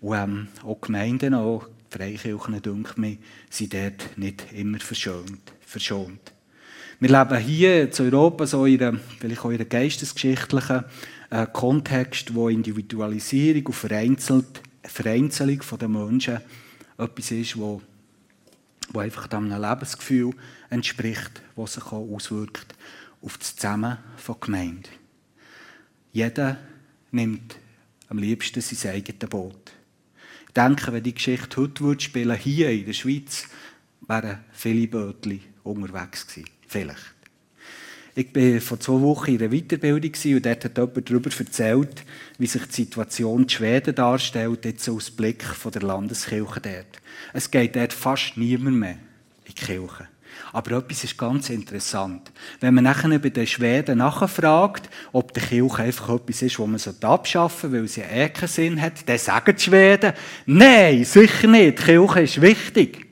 Und 0.00 0.16
ähm, 0.16 0.48
auch 0.64 0.80
Gemeinden, 0.80 1.34
auch 1.34 1.66
die 1.92 1.98
Freikirchen, 1.98 2.62
denke 2.62 3.06
ich, 3.06 3.18
sind 3.50 3.74
dort 3.74 4.16
nicht 4.16 4.46
immer 4.52 4.78
verschont. 4.78 5.52
verschont. 5.66 6.32
Wir 7.00 7.10
leben 7.10 7.38
hier 7.38 7.82
in 7.82 8.12
Europa 8.12 8.46
so 8.46 8.64
in 8.64 8.82
einem, 8.82 9.00
geistesgeschichtlichen 9.68 10.84
äh, 11.30 11.46
Kontext, 11.52 12.34
wo 12.34 12.48
Individualisierung 12.48 13.66
und 13.66 13.74
Vereinzelung 14.84 15.60
der 15.80 15.88
Menschen 15.88 16.38
etwas 16.98 17.30
ist, 17.32 17.58
wo 17.58 17.82
wo 18.92 19.00
einfach 19.00 19.30
einem 19.30 19.60
Lebensgefühl 19.60 20.32
entspricht, 20.72 21.42
das 21.56 21.74
sich 21.74 21.84
auch 21.84 22.08
auswirkt 22.14 22.74
auf 23.20 23.38
das 23.38 23.56
Zusammen 23.56 23.98
von 24.16 24.36
Gemeinde. 24.40 24.88
Jeder 26.12 26.58
nimmt 27.10 27.56
am 28.08 28.18
liebsten 28.18 28.60
sein 28.60 28.94
eigenes 28.94 29.30
Boot. 29.30 29.72
Ich 30.48 30.52
denke, 30.54 30.92
wenn 30.92 31.02
die 31.02 31.14
Geschichte 31.14 31.56
heute 31.60 31.82
würde 31.84 32.02
spielen, 32.02 32.36
hier 32.36 32.70
in 32.70 32.84
der 32.84 32.92
Schweiz, 32.92 33.46
wären 34.06 34.40
viele 34.52 34.86
Bötchen 34.86 35.40
unterwegs 35.62 36.26
gewesen. 36.26 36.50
Vielleicht. 36.66 37.14
Ich 38.14 38.34
war 38.34 38.60
vor 38.60 38.78
zwei 38.78 39.00
Wochen 39.00 39.30
in 39.30 39.40
einer 39.40 39.48
Weiterbildung 39.48 40.12
und 40.34 40.44
dort 40.44 40.64
hat 40.64 40.76
jemand 40.76 41.10
darüber 41.10 41.30
erzählt, 41.38 42.04
wie 42.36 42.46
sich 42.46 42.66
die 42.66 42.74
Situation 42.74 43.44
in 43.44 43.48
Schweden 43.48 43.94
darstellt, 43.94 44.66
jetzt 44.66 44.86
aus 44.90 45.10
Blick 45.10 45.44
der 45.72 45.82
Landeskirche 45.82 46.60
dort. 46.60 47.00
Es 47.32 47.50
geht 47.50 47.74
dort 47.74 47.94
fast 47.94 48.36
niemand 48.36 48.76
mehr 48.76 48.92
in 48.92 48.98
die 49.48 49.54
Kirche. 49.54 50.08
Aber 50.52 50.78
etwas 50.78 51.04
ist 51.04 51.16
ganz 51.16 51.48
interessant. 51.50 52.30
Wenn 52.60 52.74
man 52.74 52.84
nachher 52.84 53.18
bei 53.18 53.30
den 53.30 53.46
Schweden 53.46 53.98
nachfragt, 53.98 54.90
ob 55.12 55.32
die 55.32 55.40
Kirche 55.40 55.82
einfach 55.82 56.08
etwas 56.10 56.42
ist, 56.42 56.58
was 56.58 56.68
man 56.68 57.10
abschaffen 57.10 57.70
sollte, 57.70 57.82
weil 57.82 57.88
sie 57.88 58.02
eh 58.02 58.28
keinen 58.28 58.48
Sinn 58.48 58.80
hat, 58.80 59.08
dann 59.08 59.18
sagen 59.18 59.54
die 59.56 59.62
Schweden, 59.62 60.12
nein, 60.46 61.04
sicher 61.04 61.48
nicht, 61.48 61.78
die 61.78 61.82
Kirche 61.84 62.20
ist 62.20 62.40
wichtig. 62.40 63.06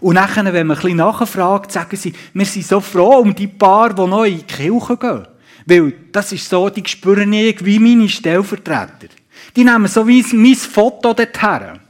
Und 0.00 0.14
nachher, 0.14 0.52
wenn 0.52 0.66
man 0.66 0.78
ein 0.78 0.96
nachfragt, 0.96 1.72
sagen 1.72 1.96
sie, 1.96 2.12
wir 2.34 2.44
sind 2.44 2.66
so 2.66 2.80
froh 2.80 3.20
um 3.20 3.34
die 3.34 3.46
paar, 3.46 3.94
die 3.94 4.06
noch 4.06 4.24
in 4.24 4.38
die 4.38 4.44
Kirche 4.44 4.96
gehen. 4.96 5.26
Weil 5.66 5.94
das 6.12 6.32
ist 6.32 6.48
so, 6.48 6.68
die 6.68 6.86
spüren 6.86 7.32
ich 7.32 7.64
wie 7.64 7.78
meine 7.78 8.08
Stellvertreter. 8.08 9.08
Die 9.56 9.64
nehmen 9.64 9.86
so 9.86 10.06
wie 10.06 10.22
mein 10.34 10.54
Foto 10.54 11.14
dorthin. 11.14 11.80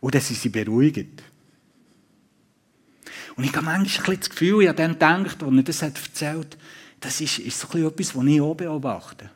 Und 0.00 0.14
dann 0.14 0.22
sind 0.22 0.38
sie 0.38 0.48
beruhigt. 0.48 1.22
Und 3.36 3.44
ich 3.44 3.54
habe 3.54 3.66
manchmal 3.66 4.16
das 4.16 4.30
Gefühl, 4.30 4.62
ich 4.62 4.68
habe 4.68 4.78
dann 4.78 4.92
gedacht, 4.92 5.42
als 5.42 5.54
er 5.54 5.62
das 5.62 5.82
erzählt 5.82 6.54
hat, 6.54 6.58
das 7.00 7.20
ist, 7.20 7.38
ist 7.38 7.60
so 7.60 7.78
etwas, 7.78 8.16
was 8.16 8.24
ich 8.24 8.40
auch 8.40 8.54
beobachte. 8.54 9.30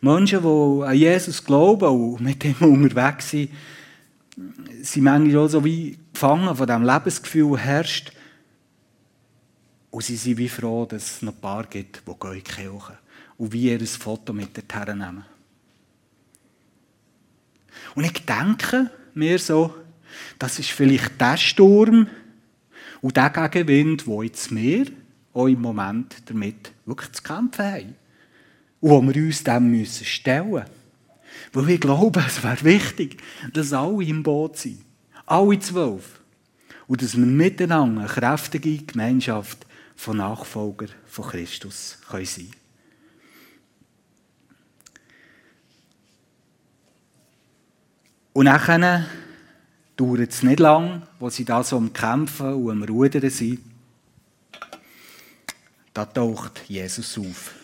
Menschen, 0.00 0.42
die 0.42 0.84
an 0.84 0.96
Jesus 0.96 1.44
glauben 1.44 1.88
und 1.88 2.20
mit 2.22 2.44
ihm 2.44 2.56
unterwegs 2.60 3.30
sind, 3.30 3.50
sind 4.80 5.04
manchmal 5.04 5.44
auch 5.44 5.48
so 5.48 5.64
wie 5.64 5.98
gefangen 6.12 6.56
von 6.56 6.66
diesem 6.66 6.84
Lebensgefühl, 6.84 7.58
herrscht. 7.58 8.12
Und 9.90 10.02
sie 10.02 10.16
sind 10.16 10.38
wie 10.38 10.48
froh, 10.48 10.86
dass 10.86 11.16
es 11.16 11.22
noch 11.22 11.34
ein 11.34 11.40
paar 11.40 11.66
gibt, 11.66 12.02
die 12.06 12.12
gehen 12.18 12.32
in 12.32 12.38
die 12.38 12.42
Kirche 12.42 12.98
und 13.36 13.52
wie 13.52 13.70
ihr 13.70 13.78
ein 13.78 13.86
Foto 13.86 14.32
mit 14.32 14.56
dorthin 14.56 14.98
nehmen. 14.98 15.24
Und 17.94 18.04
ich 18.04 18.24
denke 18.24 18.90
mir 19.14 19.38
so, 19.38 19.74
das 20.42 20.58
ist 20.58 20.70
vielleicht 20.70 21.20
der 21.20 21.36
Sturm 21.36 22.08
und 23.00 23.16
der 23.16 23.30
Gegenwind, 23.30 24.08
wo 24.08 24.24
jetzt 24.24 24.52
wir 24.52 24.86
auch 25.32 25.46
im 25.46 25.60
Moment 25.60 26.16
damit 26.26 26.72
wirklich 26.84 27.12
zu 27.12 27.22
kämpfen 27.22 27.64
haben. 27.64 27.94
Und 28.80 28.90
wo 28.90 29.02
wir 29.02 29.22
uns 29.22 29.44
dem 29.44 29.70
müssen 29.70 30.04
stellen 30.04 30.50
müssen. 30.50 30.66
Weil 31.52 31.66
wir 31.68 31.78
glauben, 31.78 32.24
es 32.26 32.42
wäre 32.42 32.64
wichtig, 32.64 33.22
dass 33.52 33.72
alle 33.72 34.02
im 34.02 34.24
Boot 34.24 34.56
sind. 34.56 34.84
Alle 35.26 35.60
zwölf. 35.60 36.20
und 36.88 37.00
dass 37.00 37.16
wir 37.16 37.24
miteinander 37.24 38.00
eine 38.00 38.10
kräftige 38.10 38.78
Gemeinschaft 38.78 39.64
von 39.94 40.16
Nachfolgern 40.16 40.90
von 41.06 41.24
Christus 41.24 41.98
können 42.10 42.26
sein 42.26 42.50
Und 48.32 48.46
nachher 48.46 49.06
dauert 50.02 50.32
es 50.32 50.42
nicht 50.42 50.58
lang, 50.58 51.02
wo 51.20 51.30
sie 51.30 51.44
da 51.44 51.62
so 51.62 51.76
am 51.76 51.92
Kämpfen 51.92 52.54
und 52.54 52.70
am 52.70 52.82
Rudern 52.82 53.30
sind. 53.30 53.60
Da 55.94 56.04
taucht 56.04 56.62
Jesus 56.68 57.18
auf. 57.18 57.54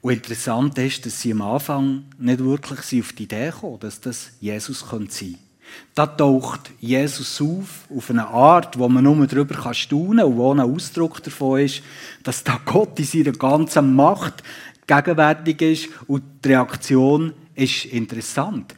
Und 0.00 0.12
interessant 0.12 0.78
ist, 0.78 1.04
dass 1.04 1.20
sie 1.20 1.32
am 1.32 1.42
Anfang 1.42 2.04
nicht 2.18 2.38
wirklich 2.40 3.02
auf 3.02 3.12
die 3.12 3.24
Idee 3.24 3.50
kommen, 3.50 3.80
dass 3.80 4.00
das 4.00 4.30
Jesus 4.40 4.80
sein 4.80 4.88
könnte. 4.90 5.45
Da 5.94 6.06
taucht 6.06 6.70
Jesus 6.78 7.40
auf, 7.40 7.86
auf 7.94 8.10
eine 8.10 8.26
Art, 8.26 8.78
wo 8.78 8.88
man 8.88 9.04
nur 9.04 9.26
darüber 9.26 9.72
staunen 9.72 10.18
kann 10.18 10.26
und 10.26 10.36
wo 10.36 10.52
ein 10.52 10.60
Ausdruck 10.60 11.22
davon 11.22 11.60
ist, 11.60 11.82
dass 12.22 12.44
da 12.44 12.60
Gott 12.64 12.98
in 12.98 13.04
seiner 13.04 13.32
ganzen 13.32 13.94
Macht 13.94 14.42
gegenwärtig 14.86 15.62
ist 15.62 15.88
und 16.06 16.22
die 16.44 16.48
Reaktion 16.48 17.32
ist 17.54 17.86
interessant. 17.86 18.74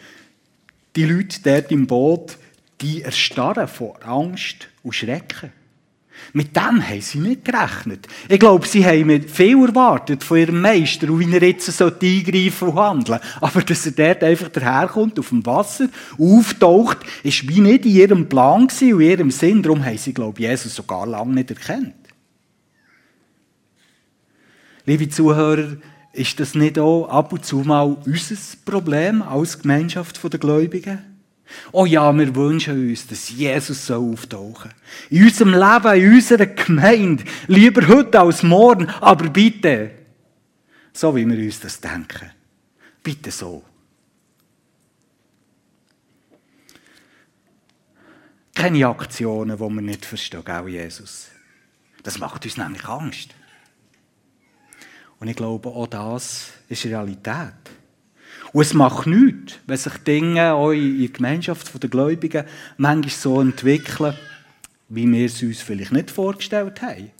Die 0.96 1.04
Leute 1.04 1.40
dort 1.42 1.70
im 1.72 1.87
Boot, 1.87 2.38
die 2.80 3.02
erstarren 3.02 3.68
vor 3.68 3.98
Angst 4.04 4.68
und 4.82 4.94
Schrecken. 4.94 5.52
Mit 6.33 6.54
dem 6.57 6.87
haben 6.87 7.00
sie 7.00 7.18
nicht 7.18 7.44
gerechnet. 7.44 8.07
Ich 8.28 8.38
glaube, 8.38 8.66
sie 8.66 8.85
haben 8.85 9.22
viel 9.22 9.66
erwartet 9.66 10.22
von 10.22 10.38
ihrem 10.38 10.61
Meister 10.61 11.11
und 11.11 11.20
wie 11.20 11.33
er 11.33 11.42
jetzt 11.42 11.81
eingreifen 11.81 12.68
und 12.68 12.74
handeln 12.74 13.20
Aber 13.40 13.62
dass 13.62 13.87
er 13.87 13.92
dort 13.92 14.22
einfach 14.22 14.48
daherkommt, 14.48 15.18
auf 15.18 15.31
dem 15.31 15.44
Wasser, 15.46 15.88
auftaucht, 16.18 16.98
ist 17.22 17.48
wie 17.48 17.61
nicht 17.61 17.87
in 17.87 17.92
ihrem 17.92 18.28
Plan 18.28 18.62
und 18.62 18.83
in 18.83 19.00
ihrem 19.00 19.31
Sinn. 19.31 19.62
Darum 19.62 19.85
haben 19.85 19.98
sie, 19.98 20.12
glaube 20.12 20.40
ich, 20.40 20.46
Jesus 20.46 20.74
sogar 20.74 21.07
lange 21.07 21.35
nicht 21.35 21.50
erkannt. 21.50 21.94
Liebe 24.85 25.09
Zuhörer, 25.09 25.76
ist 26.12 26.40
das 26.40 26.54
nicht 26.54 26.78
auch 26.78 27.09
ab 27.09 27.33
und 27.33 27.44
zu 27.44 27.59
mal 27.59 27.96
unser 28.07 28.37
Problem 28.64 29.22
als 29.22 29.61
Gemeinschaft 29.61 30.20
der 30.33 30.40
Gläubigen? 30.40 31.17
Oh 31.72 31.87
ja, 31.87 32.16
wir 32.16 32.34
wünschen 32.34 32.88
uns, 32.88 33.06
dass 33.06 33.30
Jesus 33.30 33.90
auftauchen 33.90 34.70
soll. 34.70 35.18
In 35.18 35.24
unserem 35.24 35.52
Leben, 35.52 36.02
in 36.02 36.14
unserer 36.14 36.46
Gemeinde. 36.46 37.24
Lieber 37.46 37.87
heute 37.88 38.20
als 38.20 38.42
morgen, 38.42 38.88
aber 39.00 39.28
bitte. 39.30 39.92
So 40.92 41.14
wie 41.14 41.26
wir 41.26 41.38
uns 41.38 41.61
das 41.61 41.80
denken. 41.80 42.30
Bitte 43.02 43.30
so. 43.30 43.64
Keine 48.54 48.88
Aktionen, 48.88 49.56
die 49.56 49.62
wir 49.62 49.82
nicht 49.82 50.04
verstehen, 50.04 50.42
gell, 50.44 50.68
Jesus. 50.68 51.28
Das 52.02 52.18
macht 52.18 52.44
uns 52.44 52.56
nämlich 52.56 52.84
Angst. 52.87 53.34
Und 55.20 55.28
ich 55.28 55.37
glaube, 55.37 55.68
auch 55.68 55.87
das 55.87 56.50
ist 56.68 56.84
Realität. 56.84 57.54
Und 58.52 58.62
es 58.62 58.74
macht 58.74 59.06
nichts, 59.06 59.54
wenn 59.66 59.76
sich 59.76 59.96
Dinge 59.98 60.54
auch 60.54 60.70
in 60.70 60.98
der 60.98 61.08
Gemeinschaft 61.08 61.82
der 61.82 61.90
Gläubigen 61.90 62.44
manchmal 62.76 63.11
so 63.11 63.40
entwickeln, 63.40 64.14
wie 64.88 65.11
wir 65.11 65.26
es 65.26 65.42
uns 65.42 65.61
vielleicht 65.61 65.92
nicht 65.92 66.11
vorgestellt 66.11 66.80
haben. 66.80 67.11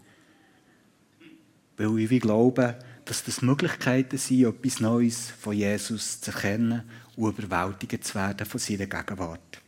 Weil 1.77 1.97
wir 1.97 2.21
glauben, 2.21 2.75
dass 3.05 3.25
das 3.25 3.43
Möglichkeiten 3.43 4.19
sind, 4.19 4.45
etwas 4.45 4.81
Neues 4.81 5.33
von 5.41 5.55
Jesus 5.55 6.21
zu 6.21 6.31
erkennen 6.31 6.83
und 7.17 7.39
überwältigt 7.39 8.05
zu 8.05 8.15
werden 8.15 8.47
von 8.47 8.61
seiner 8.61 8.87
Gegenwart. 8.87 9.61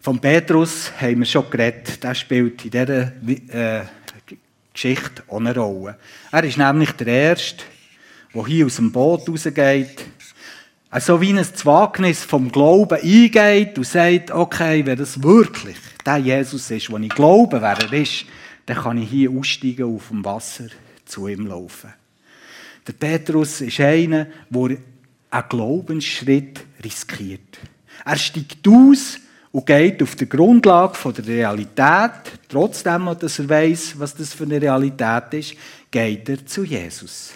Von 0.00 0.20
Petrus 0.20 0.92
haben 1.00 1.20
wir 1.20 1.26
schon 1.26 1.48
geredet. 1.50 2.02
Der 2.02 2.14
spielt 2.14 2.64
in 2.64 2.70
dieser 2.70 3.12
äh, 3.80 3.84
Geschichte 4.72 5.22
auch 5.28 5.38
eine 5.38 5.54
Rolle. 5.54 5.98
Er 6.30 6.44
ist 6.44 6.58
nämlich 6.58 6.92
der 6.92 7.06
Erste, 7.06 7.64
der 8.34 8.46
hier 8.46 8.66
aus 8.66 8.76
dem 8.76 8.92
Boot 8.92 9.28
rausgeht, 9.28 10.04
also 10.90 11.20
wie 11.20 11.32
ein 11.32 11.44
Wagnis 11.64 12.22
vom 12.22 12.52
Glauben 12.52 13.00
eingeht 13.00 13.76
und 13.76 13.86
sagt, 13.86 14.30
okay, 14.30 14.86
wenn 14.86 14.98
das 14.98 15.22
wirklich 15.22 15.76
der 16.06 16.18
Jesus 16.18 16.70
ist, 16.70 16.88
den 16.88 17.02
ich 17.02 17.14
glaube, 17.14 17.60
wer 17.60 17.78
er 17.78 17.92
ist, 17.92 18.26
dann 18.66 18.76
kann 18.76 18.98
ich 18.98 19.10
hier 19.10 19.30
aussteigen 19.30 19.94
auf 19.94 20.08
dem 20.08 20.24
Wasser 20.24 20.66
zu 21.04 21.26
ihm 21.26 21.46
laufen. 21.46 21.92
Der 22.86 22.92
Petrus 22.92 23.60
ist 23.60 23.80
einer, 23.80 24.26
der 24.50 24.76
einen 25.30 25.48
Glaubensschritt 25.48 26.60
riskiert. 26.84 27.58
Er 28.04 28.16
steigt 28.16 28.66
aus 28.68 29.18
und 29.50 29.66
geht 29.66 30.02
auf 30.02 30.14
der 30.16 30.26
Grundlage 30.26 31.12
der 31.12 31.26
Realität, 31.26 32.38
trotzdem, 32.48 33.10
dass 33.18 33.38
er 33.38 33.48
weiß, 33.48 33.98
was 33.98 34.14
das 34.14 34.32
für 34.32 34.44
eine 34.44 34.60
Realität 34.60 35.32
ist, 35.32 35.54
geht 35.90 36.28
er 36.28 36.44
zu 36.46 36.64
Jesus. 36.64 37.32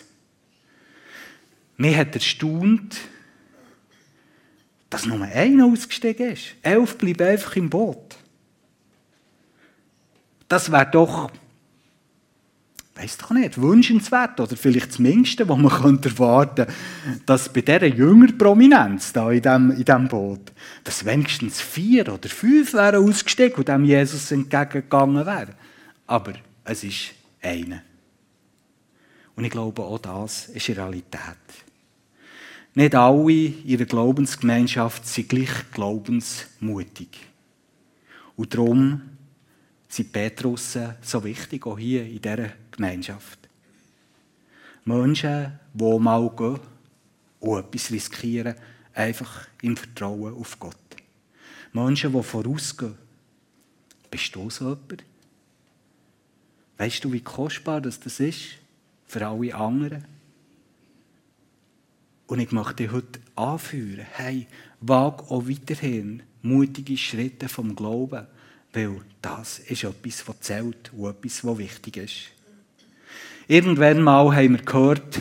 Mir 1.79 1.97
hat 1.97 2.15
erstaunt, 2.15 2.99
dass 4.91 5.07
nur 5.07 5.23
einer 5.23 5.67
ausgestiegen 5.67 6.33
ist. 6.33 6.57
Elf 6.63 6.99
bleiben 6.99 7.27
einfach 7.27 7.55
im 7.57 7.71
Boot. 7.71 8.17
Das 10.49 10.73
wäre 10.73 10.91
doch, 10.91 11.31
weiß 12.97 13.19
doch 13.19 13.31
nicht, 13.31 13.61
wünschenswert 13.61 14.41
oder 14.41 14.57
vielleicht 14.57 14.89
das 14.89 14.99
Mindeste, 14.99 15.49
was 15.49 15.57
man 15.57 15.71
erwarten 16.03 16.65
könnte, 16.65 16.73
dass 17.27 17.53
bei 17.53 17.61
dieser 17.61 17.87
Jüngerprominenz 17.87 19.13
da 19.13 19.31
in 19.31 19.43
diesem, 19.43 19.71
in 19.71 19.85
diesem 19.85 20.09
Boot, 20.09 20.53
dass 20.83 21.05
wenigstens 21.05 21.61
vier 21.61 22.13
oder 22.13 22.29
fünf 22.29 22.73
wären 22.73 23.09
ausgestiegen 23.09 23.57
und 23.57 23.69
dem 23.69 23.85
Jesus 23.85 24.33
entgegengegangen 24.33 25.25
wären. 25.27 25.55
Aber 26.09 26.33
es 26.65 26.83
ist 26.83 27.15
einer. 27.41 27.83
Und 29.37 29.45
ich 29.45 29.51
glaube, 29.51 29.83
auch 29.83 30.01
das 30.01 30.49
ist 30.49 30.71
Realität. 30.71 31.68
Nicht 32.79 32.95
alle 32.95 33.33
in 33.33 33.67
ihrer 33.67 33.87
Glaubensgemeinschaft 33.87 35.05
sind 35.05 35.29
gleich 35.29 35.51
glaubensmutig. 35.73 37.09
Und 38.37 38.55
darum 38.55 39.03
sind 39.89 40.13
Petrussen 40.13 40.95
so 41.03 41.25
wichtig, 41.25 41.67
auch 41.67 41.77
hier 41.77 42.07
in 42.07 42.23
dieser 42.23 42.51
Gemeinschaft. 42.71 43.49
Menschen, 44.85 45.59
die 45.75 45.99
mal 45.99 46.31
gehen 46.37 46.61
und 47.41 47.59
etwas 47.59 47.91
riskieren, 47.91 48.55
einfach 48.95 49.49
im 49.61 49.77
Vertrauen 49.77 50.35
auf 50.35 50.57
Gott. 50.61 50.77
Menschen, 51.73 52.13
die 52.13 52.23
vorausgehen. 52.23 52.95
Bist 54.09 54.37
du 54.37 54.49
so 54.51 54.67
jemand? 54.67 55.03
Weißt 56.77 57.03
du, 57.03 57.13
wie 57.13 57.23
kostbar 57.23 57.81
das 57.81 57.97
ist 58.21 58.51
für 59.09 59.27
alle 59.27 59.53
anderen? 59.53 60.18
Und 62.29 62.41
ich 62.41 62.53
möchte 62.53 62.75
dich 62.75 62.93
heute 62.93 63.21
anführen, 63.37 64.07
hey, 64.13 64.47
wag 64.81 65.31
auch 65.31 65.49
weiterhin 65.49 66.23
mutige 66.43 66.97
Schritte 66.97 67.49
vom 67.49 67.75
Glauben, 67.75 68.27
weil 68.75 69.01
das 69.23 69.61
ist 69.61 69.85
etwas, 69.85 70.29
was 70.29 70.41
zählt 70.41 70.93
und 70.93 71.09
etwas, 71.09 71.43
was 71.43 71.57
wichtig 71.57 71.97
ist. 71.97 72.17
Irgendwann 73.49 74.03
mal 74.03 74.37
haben 74.37 74.59
wir 74.59 74.63
gehört, 74.63 75.21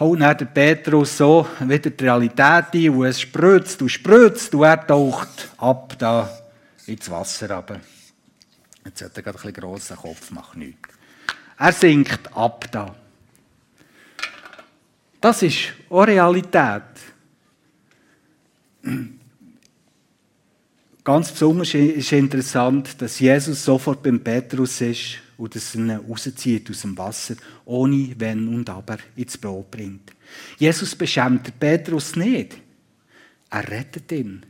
haut 0.00 0.20
dann 0.20 0.36
der 0.36 0.46
Petrus 0.46 1.16
so 1.16 1.46
wieder 1.60 1.90
die 1.90 2.04
Realität 2.04 2.74
ein 2.74 2.90
und 2.90 3.06
es 3.06 3.20
spritzt 3.20 3.80
und 3.80 3.88
spritzt 3.88 4.52
und 4.52 4.64
er 4.64 4.84
taucht 4.84 5.48
ab 5.58 5.94
da 5.96 6.28
ins 6.86 7.08
Wasser 7.08 7.54
runter. 7.54 7.80
Jetzt 8.84 9.00
hat 9.00 9.16
er 9.16 9.22
gerade 9.22 9.38
ein 9.38 9.42
bisschen 9.42 9.62
grossen 9.62 9.96
Kopf, 9.96 10.32
macht 10.32 10.56
nichts. 10.56 10.88
Er 11.56 11.72
sinkt 11.72 12.36
ab 12.36 12.66
da. 12.72 12.96
Das 15.26 15.42
ist 15.42 15.72
auch 15.90 16.06
Realität. 16.06 16.82
Ganz 21.02 21.32
besonders 21.32 21.74
ist 21.74 22.12
interessant, 22.12 23.02
dass 23.02 23.18
Jesus 23.18 23.64
sofort 23.64 24.04
beim 24.04 24.20
Petrus 24.20 24.80
ist 24.82 25.18
und 25.36 25.52
dass 25.52 25.74
er 25.74 25.80
ihn 25.80 25.90
rauszieht 25.90 26.70
aus 26.70 26.82
dem 26.82 26.96
Wasser, 26.96 27.34
ohne 27.64 28.14
Wenn 28.16 28.46
und 28.46 28.70
Aber 28.70 28.98
ins 29.16 29.36
Brot 29.36 29.68
bringt. 29.68 30.12
Jesus 30.58 30.94
beschämt 30.94 31.58
Petrus 31.58 32.14
nicht. 32.14 32.58
Er 33.50 33.68
rettet 33.68 34.12
ihn. 34.12 34.46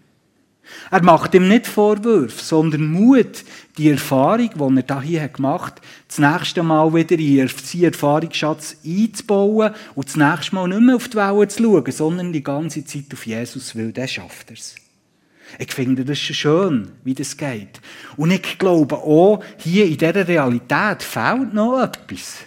Er 0.91 1.03
macht 1.03 1.35
ihm 1.35 1.49
nicht 1.49 1.67
Vorwürfe, 1.67 2.43
sondern 2.43 2.91
Mut, 2.91 3.45
die 3.79 3.91
Erfahrung, 3.91 4.51
die 4.55 4.77
er 4.77 4.83
da 4.83 5.01
hier 5.01 5.29
gemacht 5.29 5.77
hat, 5.77 5.83
das 6.09 6.19
nächste 6.19 6.63
Mal 6.63 6.93
wieder 6.95 7.19
in 7.19 7.49
seinen 7.49 7.85
Erfahrungsschatz 7.85 8.77
einzubauen 8.85 9.75
und 9.95 10.09
das 10.09 10.17
nächste 10.17 10.55
Mal 10.55 10.69
nicht 10.69 10.81
mehr 10.81 10.97
auf 10.97 11.09
die 11.09 11.17
Wellen 11.17 11.49
zu 11.49 11.63
schauen, 11.63 11.93
sondern 11.93 12.33
die 12.33 12.43
ganze 12.43 12.85
Zeit 12.85 13.13
auf 13.13 13.27
Jesus, 13.27 13.77
weil 13.77 13.93
der 13.93 14.07
schafft 14.07 14.51
es. 14.51 14.77
Ich 15.59 15.73
finde 15.73 16.05
das 16.05 16.19
schon 16.19 16.35
schön, 16.35 16.89
wie 17.05 17.15
das 17.15 17.37
geht. 17.37 17.81
Und 18.17 18.33
ich 18.33 18.59
glaube 18.59 18.97
auch, 18.97 19.43
hier 19.59 19.87
in 19.87 19.97
dieser 19.97 20.27
Realität 20.27 21.03
fehlt 21.03 21.55
noch 21.55 21.81
etwas. 21.83 22.39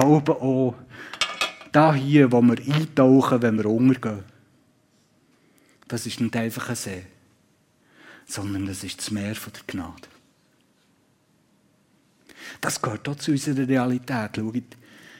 Glaube 0.00 0.32
auch, 0.40 0.74
da 1.72 1.94
hier, 1.94 2.30
wo 2.30 2.42
wir 2.42 2.58
eintauchen, 2.58 3.42
wenn 3.42 3.58
wir 3.58 3.66
untergehen, 3.66 4.24
das 5.88 6.06
ist 6.06 6.20
nicht 6.20 6.36
einfach 6.36 6.68
ein 6.68 6.76
See, 6.76 7.02
sondern 8.26 8.66
das 8.66 8.84
ist 8.84 8.98
das 8.98 9.10
Meer 9.10 9.34
der 9.34 9.62
Gnade. 9.66 10.08
Das 12.60 12.80
gehört 12.80 13.08
auch 13.08 13.16
zu 13.16 13.32
unserer 13.32 13.66
Realität. 13.66 14.36
Schaut, 14.36 14.54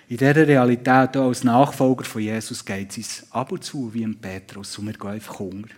in 0.09 0.17
dieser 0.17 0.37
Realität, 0.47 1.17
auch 1.17 1.29
als 1.29 1.45
Nachfolger 1.45 2.05
von 2.05 2.23
Jesus, 2.23 2.65
geht 2.65 2.91
es 2.91 2.97
uns 2.99 3.33
ab 3.33 3.53
und 3.53 3.65
zu 3.65 3.93
wie 3.93 4.05
ein 4.05 4.17
Petrus 4.17 4.79
und 4.79 4.87
wir 4.87 4.93
gehen 4.93 5.11
einfach 5.11 5.39
Hunger. 5.39 5.69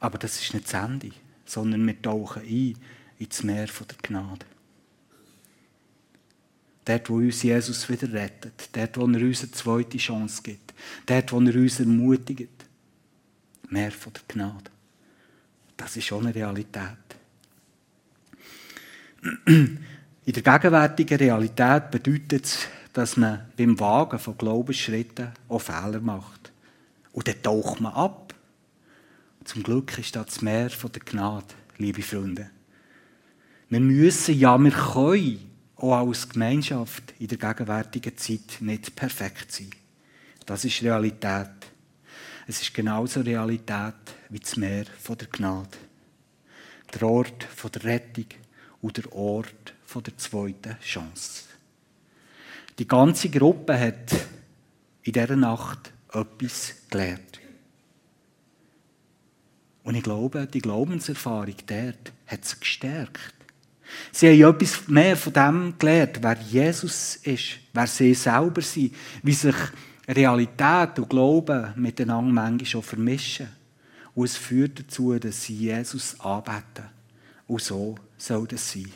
Aber 0.00 0.18
das 0.18 0.40
ist 0.40 0.52
nicht 0.52 0.66
das 0.66 0.82
Ende, 0.82 1.10
sondern 1.46 1.86
wir 1.86 2.00
tauchen 2.00 2.42
ein 2.42 2.76
ins 3.18 3.42
Meer 3.42 3.66
der 3.66 3.96
Gnade. 4.02 4.44
Dort, 6.84 7.08
wo 7.08 7.16
uns 7.16 7.42
Jesus 7.42 7.88
wieder 7.88 8.12
rettet. 8.12 8.68
Dort, 8.72 8.96
wo 8.98 9.06
er 9.06 9.20
uns 9.22 9.42
eine 9.42 9.50
zweite 9.52 9.98
Chance 9.98 10.42
gibt. 10.42 10.74
Dort, 11.06 11.32
wo 11.32 11.40
er 11.40 11.54
uns 11.54 11.80
ermutigt. 11.80 12.50
Mehr 13.70 13.90
von 13.90 14.12
der 14.12 14.22
Gnade. 14.28 14.70
Das 15.76 15.96
ist 15.96 16.04
schon 16.04 16.26
eine 16.26 16.34
Realität. 16.34 16.88
In 19.46 20.32
der 20.32 20.42
gegenwärtigen 20.42 21.18
Realität 21.18 21.90
bedeutet 21.90 22.44
es, 22.44 22.68
dass 22.92 23.16
man 23.16 23.46
beim 23.56 23.78
Wagen 23.80 24.18
von 24.18 24.36
Glaubensschritten 24.36 25.32
auch 25.48 25.58
Fehler 25.58 26.00
macht. 26.00 26.52
Und 27.12 27.26
dann 27.26 27.42
taucht 27.42 27.80
man 27.80 27.92
ab. 27.92 28.34
Zum 29.44 29.62
Glück 29.62 29.98
ist 29.98 30.16
das 30.16 30.42
Meer 30.42 30.70
von 30.70 30.92
der 30.92 31.02
Gnade, 31.02 31.46
liebe 31.78 32.02
Freunde. 32.02 32.50
Wir 33.68 33.80
müssen, 33.80 34.38
ja, 34.38 34.56
wir 34.56 34.70
können 34.70 35.53
auch 35.92 36.08
als 36.08 36.28
Gemeinschaft 36.28 37.14
in 37.18 37.28
der 37.28 37.38
gegenwärtigen 37.38 38.16
Zeit 38.16 38.58
nicht 38.60 38.96
perfekt 38.96 39.52
sein. 39.52 39.70
Das 40.46 40.64
ist 40.64 40.82
Realität. 40.82 41.50
Es 42.46 42.60
ist 42.60 42.74
genauso 42.74 43.20
Realität 43.20 43.94
wie 44.28 44.40
das 44.40 44.56
Meer 44.56 44.84
von 45.00 45.16
der 45.16 45.28
Gnade. 45.28 45.76
Der 46.92 47.02
Ort 47.02 47.44
von 47.44 47.70
der 47.72 47.84
Rettung 47.84 48.26
und 48.80 48.96
der 48.96 49.12
Ort 49.12 49.74
von 49.84 50.02
der 50.02 50.16
zweiten 50.18 50.78
Chance. 50.80 51.44
Die 52.78 52.88
ganze 52.88 53.28
Gruppe 53.30 53.78
hat 53.78 54.12
in 55.02 55.12
dieser 55.12 55.36
Nacht 55.36 55.92
etwas 56.12 56.74
gelernt. 56.90 57.40
Und 59.84 59.94
ich 59.94 60.02
glaube, 60.02 60.46
die 60.46 60.60
Glaubenserfahrung 60.60 61.56
dort 61.66 62.12
hat 62.26 62.44
sie 62.44 62.58
gestärkt. 62.58 63.33
Sie 64.12 64.44
haben 64.44 64.54
etwas 64.54 64.88
mehr 64.88 65.16
von 65.16 65.32
dem 65.32 65.74
gelernt, 65.78 66.18
wer 66.20 66.38
Jesus 66.40 67.16
ist, 67.16 67.58
wer 67.72 67.86
sie 67.86 68.14
selber 68.14 68.62
sind, 68.62 68.94
wie 69.22 69.32
sich 69.32 69.56
Realität 70.08 70.98
und 70.98 71.08
Glauben 71.08 71.72
miteinander 71.76 72.32
manchmal 72.32 72.66
schon 72.66 72.82
vermischen. 72.82 73.48
Und 74.14 74.26
es 74.26 74.36
führt 74.36 74.78
dazu, 74.78 75.18
dass 75.18 75.42
sie 75.42 75.56
Jesus 75.56 76.18
anbeten. 76.20 76.84
Und 77.46 77.62
so 77.62 77.96
soll 78.16 78.46
das 78.46 78.70
sein. 78.70 78.90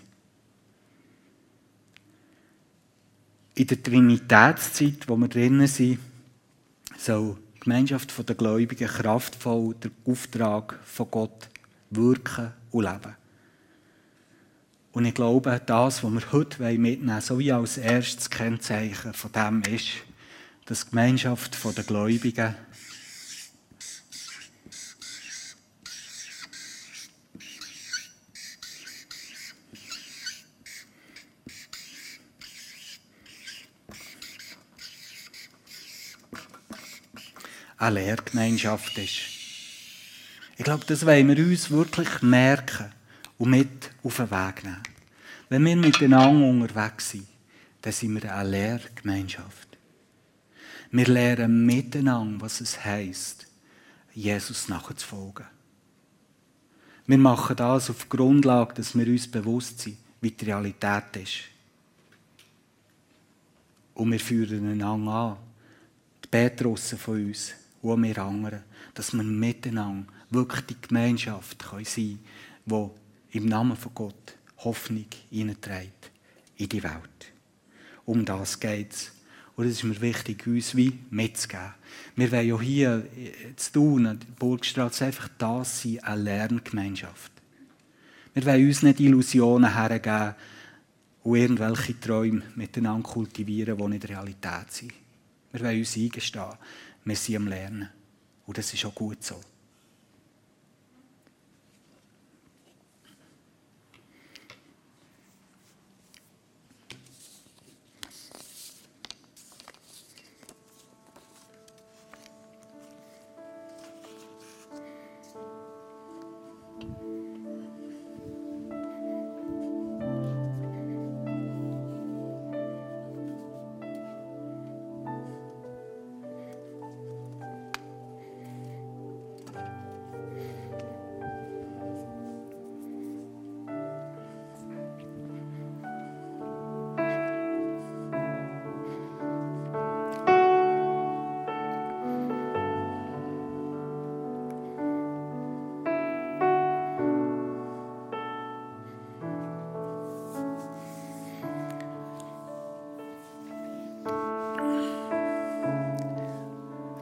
In 3.55 3.67
der 3.67 3.83
Trinitätszeit, 3.83 5.09
wo 5.09 5.17
wir 5.17 5.29
drinnen 5.29 5.67
sind, 5.67 5.99
soll 6.97 7.37
die 7.57 7.61
Gemeinschaft 7.61 8.29
der 8.29 8.37
Gläubigen 8.37 8.87
kraftvoll 8.87 9.75
den 9.75 9.91
Auftrag 10.05 10.79
von 10.85 11.11
Gott 11.11 11.49
wirken 11.91 12.53
und 12.71 12.85
leben. 12.85 13.18
Und 14.99 15.05
ich 15.05 15.15
glaube, 15.15 15.63
das, 15.65 16.03
was 16.03 16.13
wir 16.13 16.33
heute 16.33 16.61
mitnehmen 16.61 17.09
wollen, 17.09 17.21
so 17.21 17.39
wie 17.39 17.53
als 17.53 17.79
erstes 17.79 18.31
Kennzeichen 18.31 19.15
von 19.15 19.31
dem 19.31 19.63
ist, 19.63 19.91
dass 20.67 20.87
die 20.87 20.91
Gemeinschaft 20.91 21.57
der 21.77 21.85
Gläubigen 21.85 22.57
eine 37.77 38.01
Lehrgemeinschaft 38.01 38.99
ist. 38.99 39.21
Ich 40.57 40.65
glaube, 40.65 40.85
das 40.87 41.07
wollen 41.07 41.29
wir 41.29 41.47
uns 41.47 41.71
wirklich 41.71 42.21
merken 42.21 42.98
und 43.39 43.51
mit 43.51 43.91
auf 44.03 44.17
den 44.17 44.31
Weg 44.31 44.65
nehmen. 44.65 44.83
Wenn 45.49 45.65
wir 45.65 45.77
miteinander 45.77 46.47
unterwegs 46.47 47.11
sind, 47.11 47.27
dann 47.81 47.93
sind 47.93 48.23
wir 48.23 48.35
eine 48.35 48.51
Lehrgemeinschaft. 48.51 49.69
Wir 50.91 51.07
lernen 51.07 51.65
miteinander, 51.65 52.41
was 52.41 52.61
es 52.61 52.85
heisst, 52.85 53.47
Jesus 54.13 54.69
nachzufolgen. 54.69 55.47
Wir 57.07 57.19
machen 57.19 57.57
das 57.57 57.89
auf 57.89 58.09
Grundlage, 58.09 58.75
dass 58.75 58.97
wir 58.97 59.07
uns 59.07 59.31
bewusst 59.31 59.81
sind, 59.81 59.97
wie 60.21 60.31
die 60.31 60.45
Realität 60.45 61.17
ist. 61.17 61.45
Und 63.95 64.13
wir 64.13 64.21
führen 64.21 64.71
einander 64.71 65.11
an, 65.11 65.37
die 66.25 66.29
Petrussen 66.29 66.99
von 66.99 67.27
uns 67.27 67.55
und 67.81 68.03
wir 68.03 68.19
anderen, 68.19 68.63
dass 68.95 69.13
wir 69.13 69.23
miteinander 69.23 70.13
wirklich 70.31 70.67
die 70.67 70.81
Gemeinschaft 70.81 71.63
sein 71.63 71.85
können, 71.85 72.21
die 72.67 73.08
im 73.31 73.47
Namen 73.47 73.77
von 73.77 73.95
Gott 73.95 74.39
Hoffnung 74.59 75.07
hineinträgt 75.31 76.11
in 76.57 76.69
die 76.69 76.83
Welt. 76.83 77.33
Um 78.05 78.25
das 78.25 78.59
geht 78.59 78.93
es. 78.93 79.13
Und 79.55 79.67
es 79.67 79.79
ist 79.79 79.85
mir 79.85 80.01
wichtig, 80.01 80.47
uns 80.47 80.77
wie 80.77 80.99
mitzugeben. 81.11 81.75
Wir 82.15 82.31
wollen 82.31 82.49
ja 82.49 82.61
hier 82.61 83.07
zu 83.57 83.73
tun, 83.73 84.07
an 84.07 84.19
der 84.21 84.27
Burgstraße, 84.39 85.07
einfach 85.07 85.29
das 85.37 85.83
sein, 85.83 85.99
eine 86.05 86.23
Lerngemeinschaft. 86.23 87.33
Wir 88.35 88.47
wollen 88.47 88.69
uns 88.69 88.83
nicht 88.83 89.01
Illusionen 89.01 89.75
hergeben 89.75 90.35
und 91.25 91.37
irgendwelche 91.37 91.99
Träume 91.99 92.43
miteinander 92.55 93.09
kultivieren, 93.09 93.77
die 93.77 93.89
nicht 93.89 94.09
Realität 94.09 94.71
sind. 94.71 94.93
Wir 95.51 95.61
wollen 95.61 95.79
uns 95.79 95.97
eingestehen, 95.97 96.55
wir 97.05 97.17
sind 97.17 97.37
am 97.37 97.49
Lernen. 97.49 97.89
Und 98.47 98.59
das 98.59 98.73
ist 98.73 98.85
auch 98.85 98.95
gut 98.95 99.25
so. 99.25 99.41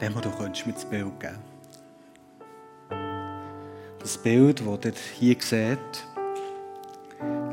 Demo, 0.01 0.21
du 0.21 0.31
könntest 0.31 0.67
mir 0.67 0.75
das 0.75 0.85
Bild 0.85 1.19
geben. 1.19 1.39
Das 3.99 4.19
Bild, 4.19 4.61
das 4.61 4.85
ihr 4.85 4.93
hier 5.19 5.37
seht, 5.41 5.79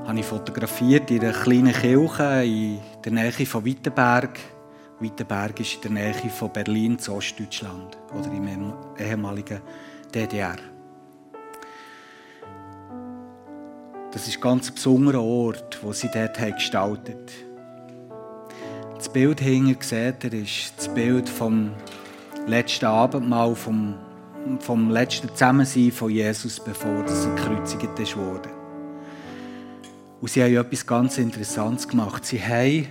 habe 0.06 0.20
ich 0.20 0.26
fotografiert 0.26 1.10
in 1.10 1.22
einer 1.22 1.32
kleinen 1.32 1.74
Kirche 1.74 2.44
in 2.44 2.80
der 3.04 3.12
Nähe 3.14 3.46
von 3.46 3.64
Wittenberg. 3.64 4.38
Wittenberg 5.00 5.58
ist 5.62 5.76
in 5.76 5.82
der 5.82 5.92
Nähe 5.92 6.30
von 6.30 6.52
Berlin 6.52 7.00
zu 7.00 7.14
Ostdeutschland 7.14 7.98
oder 8.14 8.28
im 8.28 8.74
ehemaligen 9.00 9.62
DDR. 10.14 10.58
Das 14.12 14.28
ist 14.28 14.36
ein 14.36 14.42
ganz 14.42 14.70
besonderer 14.70 15.24
Ort, 15.24 15.80
wo 15.82 15.94
sie 15.94 16.10
dort 16.14 16.38
gestaltet 16.38 17.32
haben. 17.32 17.54
Das 18.98 19.12
Bild 19.12 19.40
hinter 19.40 19.84
seht 19.84 20.24
ihr, 20.26 20.34
ist 20.34 20.74
das 20.78 20.94
Bild 20.94 21.28
vom 21.28 21.72
letzten 22.48 22.86
Abendmahl, 22.86 23.56
vom, 23.56 23.96
vom 24.60 24.90
letzten 24.90 25.30
Zusammensein 25.30 25.92
von 25.92 26.10
Jesus, 26.10 26.60
bevor 26.60 27.04
er 27.04 27.36
gekreuzigt 27.36 28.18
wurde. 28.18 28.50
Und 30.22 30.30
sie 30.30 30.44
haben 30.44 30.56
etwas 30.56 30.86
ganz 30.86 31.18
Interessantes 31.18 31.88
gemacht. 31.88 32.26
Sie 32.26 32.42
haben, 32.42 32.88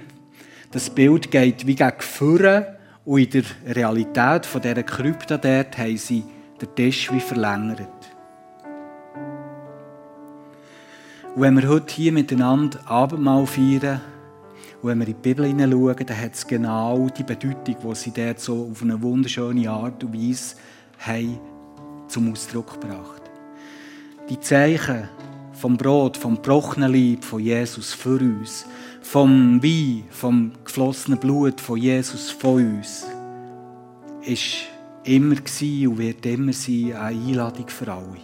das 0.71 0.91
Bild 0.91 1.31
geht 1.31 1.67
wie 1.67 1.75
gegen 1.75 2.01
vorne 2.01 2.77
und 3.05 3.35
in 3.35 3.45
der 3.65 3.77
Realität 3.77 4.47
von 4.47 4.61
dieser 4.61 4.83
Krypta 4.83 5.39
dort 5.39 5.77
haben 5.79 5.97
sie 5.97 6.25
den 6.61 6.75
Tisch 6.75 7.11
wie 7.13 7.21
verlängert. 7.21 7.89
Und 11.35 11.41
wenn 11.41 11.57
wir 11.57 11.69
heute 11.69 11.95
hier 11.95 12.13
miteinander 12.13 12.79
Abendmahl 12.87 13.47
feiern, 13.47 14.03
und 14.83 14.89
wenn 14.89 14.99
wir 14.99 15.07
in 15.07 15.15
die 15.15 15.29
Bibel 15.29 15.47
hineinschauen, 15.47 16.07
dann 16.07 16.21
hat 16.21 16.35
es 16.35 16.45
genau 16.45 17.09
die 17.09 17.23
Bedeutung, 17.23 17.77
die 17.83 17.95
sie 17.95 18.11
dort 18.11 18.41
so 18.41 18.69
auf 18.73 18.83
eine 18.83 19.01
wunderschöne 19.01 19.71
Art 19.71 20.03
und 20.03 20.13
Weise 20.13 20.57
haben 20.99 21.39
zum 22.09 22.33
Ausdruck 22.33 22.81
gebracht. 22.81 23.23
Die 24.29 24.41
Zeichen 24.41 25.09
vom 25.53 25.77
Brot, 25.77 26.17
vom 26.17 26.35
gebrochenen 26.35 26.93
Leib 26.93 27.23
von 27.23 27.39
Jesus 27.39 27.93
für 27.93 28.21
uns, 28.21 28.67
vom 29.03 29.63
Wein, 29.63 30.05
vom 30.11 30.51
geflossenen 30.65 31.21
Blut 31.21 31.61
von 31.61 31.79
Jesus 31.79 32.33
von 32.33 32.77
uns, 32.77 33.07
ist 34.23 34.65
immer 35.05 35.37
und 35.37 35.99
wird 35.99 36.27
immer 36.27 36.53
sein 36.53 36.93
eine 36.95 37.21
Einladung 37.21 37.69
für 37.69 37.93
alle. 37.93 38.19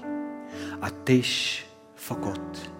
Ein 0.81 1.05
Tisch 1.05 1.65
von 1.95 2.21
Gott. 2.21 2.78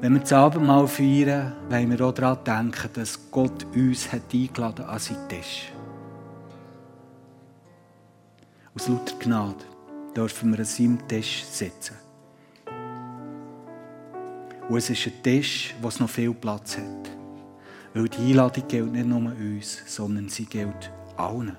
Wenn 0.00 0.14
wir 0.14 0.20
das 0.20 0.32
Abendmahl 0.32 0.88
feiern, 0.88 1.52
wollen 1.68 1.90
wir 1.90 2.06
auch 2.06 2.14
daran 2.14 2.42
denken, 2.42 2.88
dass 2.94 3.30
Gott 3.30 3.66
uns 3.74 4.10
hat 4.10 4.32
eingeladen 4.32 4.86
an 4.86 4.98
seinen 4.98 5.28
Tisch. 5.28 5.70
Aus 8.74 8.88
lauter 8.88 9.14
Gnade 9.18 9.64
dürfen 10.16 10.52
wir 10.52 10.60
an 10.60 10.64
seinem 10.64 11.06
Tisch 11.06 11.44
sitzen. 11.44 11.96
Und 14.70 14.78
es 14.78 14.88
ist 14.88 15.06
ein 15.06 15.22
Tisch, 15.22 15.74
es 15.86 16.00
noch 16.00 16.08
viel 16.08 16.32
Platz 16.32 16.78
hat. 16.78 17.10
Weil 17.92 18.08
die 18.08 18.30
Einladung 18.30 18.68
gilt 18.68 18.92
nicht 18.92 19.06
nur 19.06 19.18
uns, 19.18 19.82
sondern 19.84 20.30
sie 20.30 20.46
gilt 20.46 20.90
allen. 21.18 21.58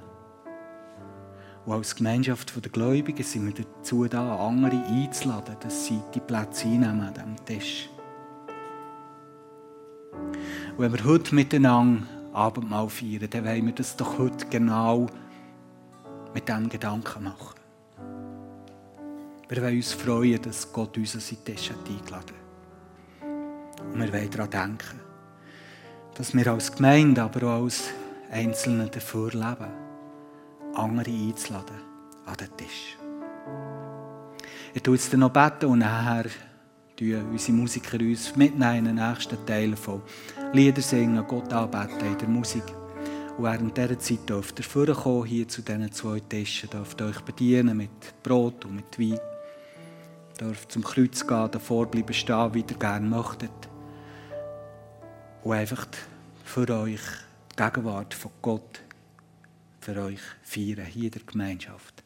Und 1.67 1.73
als 1.73 1.95
Gemeinschaft 1.95 2.55
der 2.55 2.71
Gläubigen 2.71 3.23
sind 3.23 3.45
wir 3.45 3.63
dazu 3.63 4.07
da, 4.07 4.35
andere 4.35 4.83
einzuladen, 4.83 5.57
dass 5.59 5.85
sie 5.85 5.99
die 6.15 6.19
Plätze 6.21 6.65
einnehmen 6.65 7.01
an 7.01 7.13
diesem 7.13 7.45
Tisch. 7.45 7.91
Und 10.12 10.80
wenn 10.80 10.93
wir 10.93 11.03
heute 11.05 11.36
miteinander 11.36 12.07
Abendmahl 12.34 12.89
feiern, 12.89 13.28
dann 13.30 13.45
wollen 13.45 13.66
wir 13.66 13.74
das 13.74 13.95
doch 13.95 14.18
heute 14.18 14.45
genau 14.47 15.07
mit 16.34 16.47
diesem 16.47 16.70
Gedanken 16.70 17.24
machen. 17.24 17.59
Wir 19.49 19.62
wollen 19.62 19.76
uns 19.76 19.93
freuen, 19.93 20.41
dass 20.41 20.72
Gott 20.72 20.97
uns 20.97 21.14
an 21.16 21.22
seinen 21.22 21.43
Tisch 21.43 21.72
eingeladen 21.72 22.12
hat. 22.12 23.93
Und 23.93 23.99
wir 23.99 24.14
wollen 24.14 24.30
daran 24.30 24.49
denken, 24.49 24.99
dass 26.16 26.34
wir 26.34 26.47
als 26.47 26.74
Gemeinde, 26.74 27.24
aber 27.24 27.47
auch 27.47 27.64
als 27.64 27.89
Einzelne 28.32 28.88
dafür 28.88 29.32
leben, 29.32 29.72
andere 30.74 31.12
einzuladen 31.12 31.82
an 32.26 32.38
den 32.38 32.55
Tisch. 32.55 32.97
Ich 34.74 34.82
tue 34.82 34.95
jetzt 34.95 35.14
noch 35.14 35.30
beten 35.30 35.66
und 35.66 35.80
nachher 35.80 36.30
unsere 37.02 37.58
Musiker 37.58 37.99
uns 37.99 38.36
mitnehmen 38.36 38.86
in 38.88 38.95
den 38.95 38.95
nächsten 38.95 39.43
Teil 39.45 39.76
von 39.76 40.02
Lieder 40.54 40.82
singen, 40.82 41.26
Gott 41.28 41.52
anbeten 41.52 42.06
in 42.06 42.18
der 42.18 42.28
Musik. 42.28 42.64
Und 43.38 43.43
während 43.43 43.76
dieser 43.76 43.97
Zeit 43.97 44.30
dürft 44.30 44.60
ihr 44.60 44.66
vorkommen, 44.66 45.26
hier 45.26 45.47
zu 45.47 45.62
diesen 45.62 45.91
zwei 45.91 46.20
Tischen, 46.20 46.70
dürft 46.70 47.02
ihr 47.02 47.08
euch 47.08 47.22
bedienen 47.22 47.78
mit 47.78 47.89
Brot 48.22 48.66
und 48.66 48.76
mit 48.76 48.99
Wein 48.99 49.20
dürft 50.41 50.72
zum 50.72 50.84
Kreuz 50.84 51.26
gehen, 51.26 51.52
davor 51.52 51.86
bleiben 51.86 52.14
stehen, 52.14 52.54
wie 52.54 52.66
ihr 52.68 52.78
gerne 52.78 53.08
möchtet. 53.08 53.52
Und 55.43 55.54
einfach 55.54 55.88
für 56.43 56.68
euch 56.70 57.02
die 57.52 57.64
Gegenwart 57.64 58.14
von 58.14 58.32
Gott 58.41 58.82
für 59.80 59.99
euch 60.04 60.22
feiern, 60.43 60.86
hier 60.86 61.06
in 61.06 61.12
der 61.12 61.22
Gemeinschaft. 61.24 62.04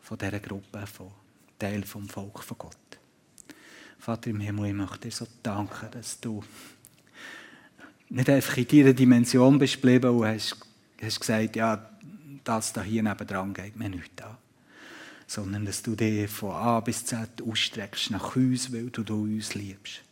Von 0.00 0.18
dieser 0.18 0.40
Gruppe, 0.40 0.86
von 0.86 1.10
Teil 1.58 1.84
vom 1.84 2.08
Volk 2.08 2.42
von 2.42 2.58
Gott. 2.58 3.01
Vater 4.02 4.30
im 4.30 4.40
Himmel, 4.40 4.66
ich 4.66 4.74
möchte 4.74 4.98
dir 4.98 5.12
so 5.12 5.28
danken, 5.44 5.88
dass 5.92 6.18
du 6.18 6.42
nicht 8.08 8.28
einfach 8.28 8.56
in 8.56 8.66
dieser 8.66 8.94
Dimension 8.94 9.60
bist 9.60 9.74
geblieben 9.74 10.10
und 10.10 10.26
hast, 10.26 10.56
hast 11.00 11.20
gesagt, 11.20 11.54
ja, 11.54 11.88
das 12.42 12.72
da 12.72 12.82
hier 12.82 13.04
nebendran 13.04 13.54
geht 13.54 13.76
mir 13.76 13.88
nicht 13.88 14.20
an 14.20 14.36
sondern 15.28 15.64
dass 15.64 15.82
du 15.82 15.94
dich 15.94 16.28
von 16.28 16.50
A 16.50 16.80
bis 16.80 17.06
Z 17.06 17.40
ausstreckst 17.40 18.10
nach 18.10 18.36
uns, 18.36 18.72
weil 18.72 18.90
du, 18.90 19.02
uns 19.14 19.54
liebst. 19.54 20.02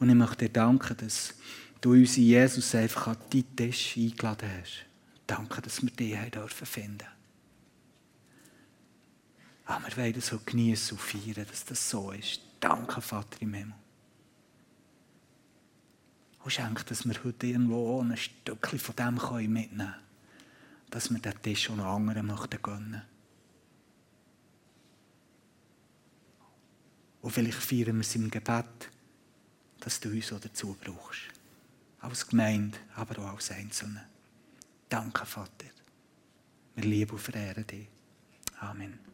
Und 0.00 0.08
ich 0.08 0.14
möchte 0.16 0.46
dir 0.46 0.48
danken, 0.48 0.96
dass 0.96 1.34
du 1.80 1.92
uns 1.92 2.16
in 2.16 2.24
Jesus 2.24 2.74
einfach 2.74 3.08
an 3.08 3.16
deinen 3.30 3.54
Tisch 3.54 3.96
eingeladen 3.96 4.48
hast. 4.58 4.86
Danke, 5.26 5.60
dass 5.60 5.82
wir 5.82 5.90
dich 5.90 6.16
finden 6.16 6.30
dürfen 6.30 6.98
Aber 9.66 9.86
wir 9.86 9.96
wollen 9.98 10.14
das 10.14 10.26
so 10.26 10.40
genießen 10.44 10.96
und 10.96 11.00
feiern, 11.00 11.46
dass 11.48 11.64
das 11.66 11.90
so 11.90 12.10
ist. 12.10 12.40
Danke, 12.62 13.00
Vater 13.00 13.42
im 13.42 13.54
Himmel. 13.54 13.74
Und 16.44 16.50
schenk, 16.52 16.86
dass 16.86 17.04
wir 17.04 17.24
heute 17.24 17.48
irgendwo 17.48 18.00
ein 18.00 18.16
Stückchen 18.16 18.78
von 18.78 18.94
dem 18.94 19.14
mitnehmen 19.52 19.78
können. 19.78 19.94
Dass 20.90 21.10
wir 21.10 21.18
den 21.18 21.42
Tisch 21.42 21.68
noch 21.70 21.84
anderen 21.96 22.26
möchten 22.26 22.62
gönnen. 22.62 23.02
Und 27.20 27.30
vielleicht 27.32 27.58
feiern 27.58 27.96
wir 27.96 28.00
es 28.00 28.14
im 28.14 28.30
Gebet, 28.30 28.90
dass 29.80 29.98
du 29.98 30.10
uns 30.10 30.32
auch 30.32 30.38
dazu 30.38 30.76
brauchst. 30.80 31.22
Als 31.98 32.28
Gemeinde, 32.28 32.78
aber 32.94 33.22
auch 33.22 33.34
als 33.34 33.50
Einzelne. 33.50 34.06
Danke, 34.88 35.26
Vater. 35.26 35.66
Wir 36.76 36.84
lieben 36.84 37.10
und 37.10 37.18
verehren 37.18 37.66
dich. 37.66 37.88
Amen. 38.60 39.11